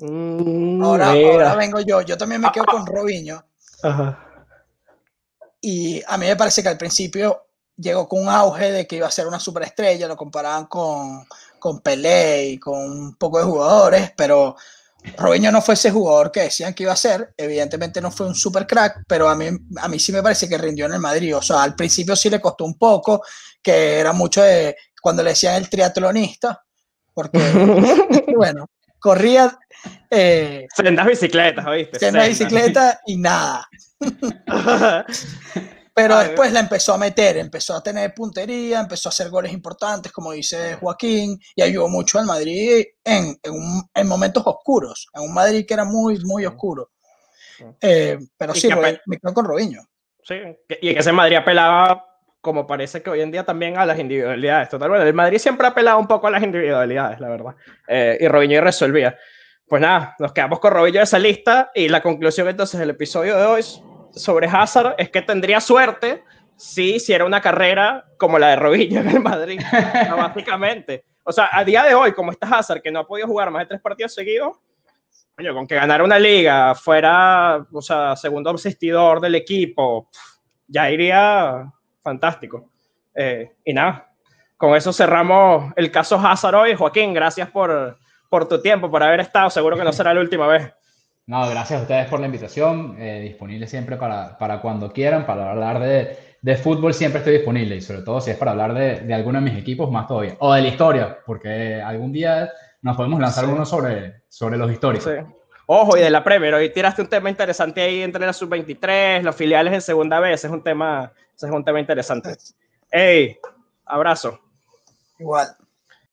Mm, 0.01 0.83
ahora, 0.83 1.55
vengo 1.55 1.79
yo. 1.81 2.01
Yo 2.01 2.17
también 2.17 2.41
me 2.41 2.51
quedo 2.51 2.65
con 2.65 2.85
Robinho. 2.85 3.43
Ajá. 3.83 4.25
Y 5.61 6.01
a 6.07 6.17
mí 6.17 6.25
me 6.27 6.35
parece 6.35 6.63
que 6.63 6.69
al 6.69 6.77
principio 6.77 7.47
llegó 7.79 8.07
con 8.07 8.21
un 8.21 8.29
auge 8.29 8.71
de 8.71 8.87
que 8.87 8.97
iba 8.97 9.07
a 9.07 9.11
ser 9.11 9.27
una 9.27 9.39
superestrella, 9.39 10.07
lo 10.07 10.17
comparaban 10.17 10.65
con, 10.65 11.25
con 11.57 11.81
Pelé 11.81 12.49
y 12.49 12.59
con 12.59 12.79
un 12.79 13.15
poco 13.15 13.39
de 13.39 13.45
jugadores, 13.45 14.13
pero 14.15 14.55
Robinho 15.17 15.51
no 15.51 15.61
fue 15.61 15.75
ese 15.75 15.91
jugador 15.91 16.31
que 16.31 16.41
decían 16.41 16.73
que 16.73 16.83
iba 16.83 16.91
a 16.91 16.97
ser, 16.97 17.33
evidentemente 17.37 18.01
no 18.01 18.11
fue 18.11 18.27
un 18.27 18.35
super 18.35 18.67
crack, 18.67 19.03
pero 19.07 19.29
a 19.29 19.35
mí, 19.35 19.47
a 19.77 19.87
mí 19.87 19.99
sí 19.99 20.11
me 20.11 20.21
parece 20.21 20.49
que 20.49 20.57
rindió 20.57 20.85
en 20.85 20.93
el 20.93 20.99
Madrid, 20.99 21.35
o 21.35 21.41
sea, 21.41 21.63
al 21.63 21.75
principio 21.75 22.15
sí 22.15 22.29
le 22.29 22.41
costó 22.41 22.65
un 22.65 22.77
poco, 22.77 23.23
que 23.61 23.99
era 23.99 24.11
mucho 24.11 24.41
de 24.41 24.75
cuando 25.01 25.23
le 25.23 25.29
decían 25.31 25.55
el 25.55 25.69
triatlonista, 25.69 26.63
porque, 27.13 27.39
bueno, 28.35 28.67
corría 28.99 29.57
eh, 30.09 30.67
Sendas 30.75 31.07
bicicletas, 31.07 31.65
¿oíste? 31.65 31.99
Sendas. 31.99 32.27
bicicleta 32.27 32.99
y 33.05 33.17
nada. 33.17 33.67
Pero 36.01 36.13
A 36.15 36.17
ver. 36.19 36.27
después 36.27 36.51
la 36.51 36.59
empezó 36.61 36.93
a 36.93 36.97
meter, 36.97 37.37
empezó 37.37 37.75
a 37.75 37.83
tener 37.83 38.13
puntería, 38.13 38.79
empezó 38.79 39.09
a 39.09 39.11
hacer 39.11 39.29
goles 39.29 39.51
importantes, 39.51 40.11
como 40.11 40.31
dice 40.31 40.75
Joaquín, 40.75 41.37
y 41.55 41.61
ayudó 41.61 41.87
mucho 41.89 42.19
al 42.19 42.25
Madrid 42.25 42.85
en, 43.03 43.37
en, 43.43 43.51
un- 43.51 43.83
en 43.93 44.07
momentos 44.07 44.43
oscuros, 44.45 45.07
en 45.13 45.21
un 45.23 45.33
Madrid 45.33 45.65
que 45.67 45.73
era 45.73 45.83
muy, 45.85 46.19
muy 46.23 46.45
oscuro. 46.45 46.91
Eh, 47.81 48.17
pero 48.37 48.53
sí, 48.53 48.69
me 49.05 49.17
quedo 49.17 49.33
con 49.33 49.45
Robinho. 49.45 49.81
Sí, 50.23 50.35
y 50.81 50.93
que 50.93 50.99
ese 50.99 51.11
Madrid 51.11 51.37
apelaba, 51.37 52.05
como 52.39 52.65
parece 52.65 53.01
que 53.01 53.09
hoy 53.09 53.21
en 53.21 53.31
día 53.31 53.43
también 53.43 53.77
a 53.77 53.85
las 53.85 53.99
individualidades. 53.99 54.69
Total, 54.69 54.89
bueno, 54.89 55.03
el 55.03 55.13
Madrid 55.13 55.39
siempre 55.39 55.67
ha 55.67 55.71
apelado 55.71 55.99
un 55.99 56.07
poco 56.07 56.27
a 56.27 56.31
las 56.31 56.43
individualidades, 56.43 57.19
la 57.19 57.27
verdad. 57.29 57.55
Eh, 57.87 58.17
y 58.21 58.27
Robinho 58.27 58.61
resolvía. 58.61 59.17
Pues 59.67 59.81
nada, 59.81 60.15
nos 60.19 60.31
quedamos 60.33 60.59
con 60.59 60.71
Robinho 60.71 60.99
de 60.99 61.03
esa 61.03 61.19
lista 61.19 61.71
y 61.75 61.89
la 61.89 62.01
conclusión 62.01 62.47
entonces 62.47 62.79
del 62.79 62.91
episodio 62.91 63.35
de 63.37 63.45
hoy 63.45 63.61
sobre 64.11 64.47
Hazard 64.47 64.95
es 64.97 65.09
que 65.09 65.21
tendría 65.21 65.61
suerte 65.61 66.23
si 66.55 66.95
hiciera 66.95 67.25
una 67.25 67.41
carrera 67.41 68.05
como 68.17 68.37
la 68.37 68.49
de 68.49 68.55
Robinho 68.57 68.99
en 68.99 69.09
el 69.09 69.19
Madrid, 69.21 69.61
básicamente. 70.17 71.05
O 71.23 71.31
sea, 71.31 71.49
a 71.51 71.63
día 71.63 71.83
de 71.83 71.95
hoy, 71.95 72.11
como 72.13 72.31
está 72.31 72.47
Hazard, 72.47 72.81
que 72.81 72.91
no 72.91 72.99
ha 72.99 73.07
podido 73.07 73.27
jugar 73.27 73.51
más 73.51 73.61
de 73.61 73.67
tres 73.67 73.81
partidos 73.81 74.13
seguidos, 74.13 74.57
con 75.53 75.67
que 75.67 75.75
ganara 75.75 76.03
una 76.03 76.19
liga, 76.19 76.75
fuera, 76.75 77.65
o 77.71 77.81
sea, 77.81 78.15
segundo 78.15 78.49
asistidor 78.49 79.21
del 79.21 79.35
equipo, 79.35 80.09
ya 80.67 80.91
iría 80.91 81.71
fantástico. 82.03 82.71
Eh, 83.15 83.53
y 83.63 83.73
nada, 83.73 84.11
con 84.57 84.75
eso 84.75 84.91
cerramos 84.91 85.71
el 85.77 85.91
caso 85.91 86.17
Hazard 86.17 86.55
hoy. 86.55 86.75
Joaquín, 86.75 87.13
gracias 87.13 87.49
por, 87.49 87.97
por 88.29 88.47
tu 88.47 88.61
tiempo, 88.61 88.91
por 88.91 89.01
haber 89.01 89.21
estado. 89.21 89.49
Seguro 89.49 89.77
que 89.77 89.83
no 89.83 89.93
será 89.93 90.13
la 90.13 90.21
última 90.21 90.47
vez. 90.47 90.73
No, 91.29 91.47
gracias 91.47 91.79
a 91.79 91.83
ustedes 91.83 92.07
por 92.07 92.19
la 92.19 92.25
invitación. 92.25 92.95
Eh, 92.97 93.21
disponible 93.21 93.67
siempre 93.67 93.97
para, 93.97 94.35
para, 94.39 94.59
cuando 94.61 94.91
quieran, 94.91 95.27
para 95.27 95.51
hablar 95.51 95.79
de, 95.79 96.17
de, 96.41 96.55
fútbol 96.57 96.91
siempre 96.91 97.19
estoy 97.19 97.33
disponible 97.33 97.75
y 97.75 97.81
sobre 97.81 98.01
todo 98.01 98.19
si 98.19 98.31
es 98.31 98.37
para 98.37 98.49
hablar 98.49 98.73
de, 98.73 99.01
de, 99.01 99.13
alguno 99.13 99.37
de 99.37 99.45
mis 99.45 99.59
equipos, 99.59 99.91
más 99.91 100.07
todavía. 100.07 100.35
O 100.39 100.51
de 100.51 100.63
la 100.63 100.67
historia, 100.67 101.19
porque 101.23 101.79
algún 101.83 102.11
día 102.11 102.49
nos 102.81 102.97
podemos 102.97 103.19
lanzar 103.19 103.45
uno 103.45 103.63
sobre, 103.63 104.23
sobre 104.27 104.57
los 104.57 104.71
históricos. 104.71 105.07
Ojo, 105.67 105.97
y 105.97 106.01
de 106.01 106.09
la 106.09 106.23
Premier, 106.23 106.51
hoy 106.55 106.73
tiraste 106.73 107.03
un 107.03 107.09
tema 107.09 107.29
interesante 107.29 107.79
ahí 107.79 108.01
entre 108.01 108.25
la 108.25 108.33
sub-23, 108.33 109.21
los 109.21 109.35
filiales 109.35 109.71
en 109.71 109.81
segunda 109.81 110.19
vez, 110.19 110.43
es 110.43 110.49
un 110.49 110.63
tema, 110.63 111.13
es 111.35 111.43
un 111.43 111.63
tema 111.63 111.79
interesante. 111.79 112.31
Hey, 112.89 113.37
abrazo. 113.85 114.39
Igual. 115.19 115.58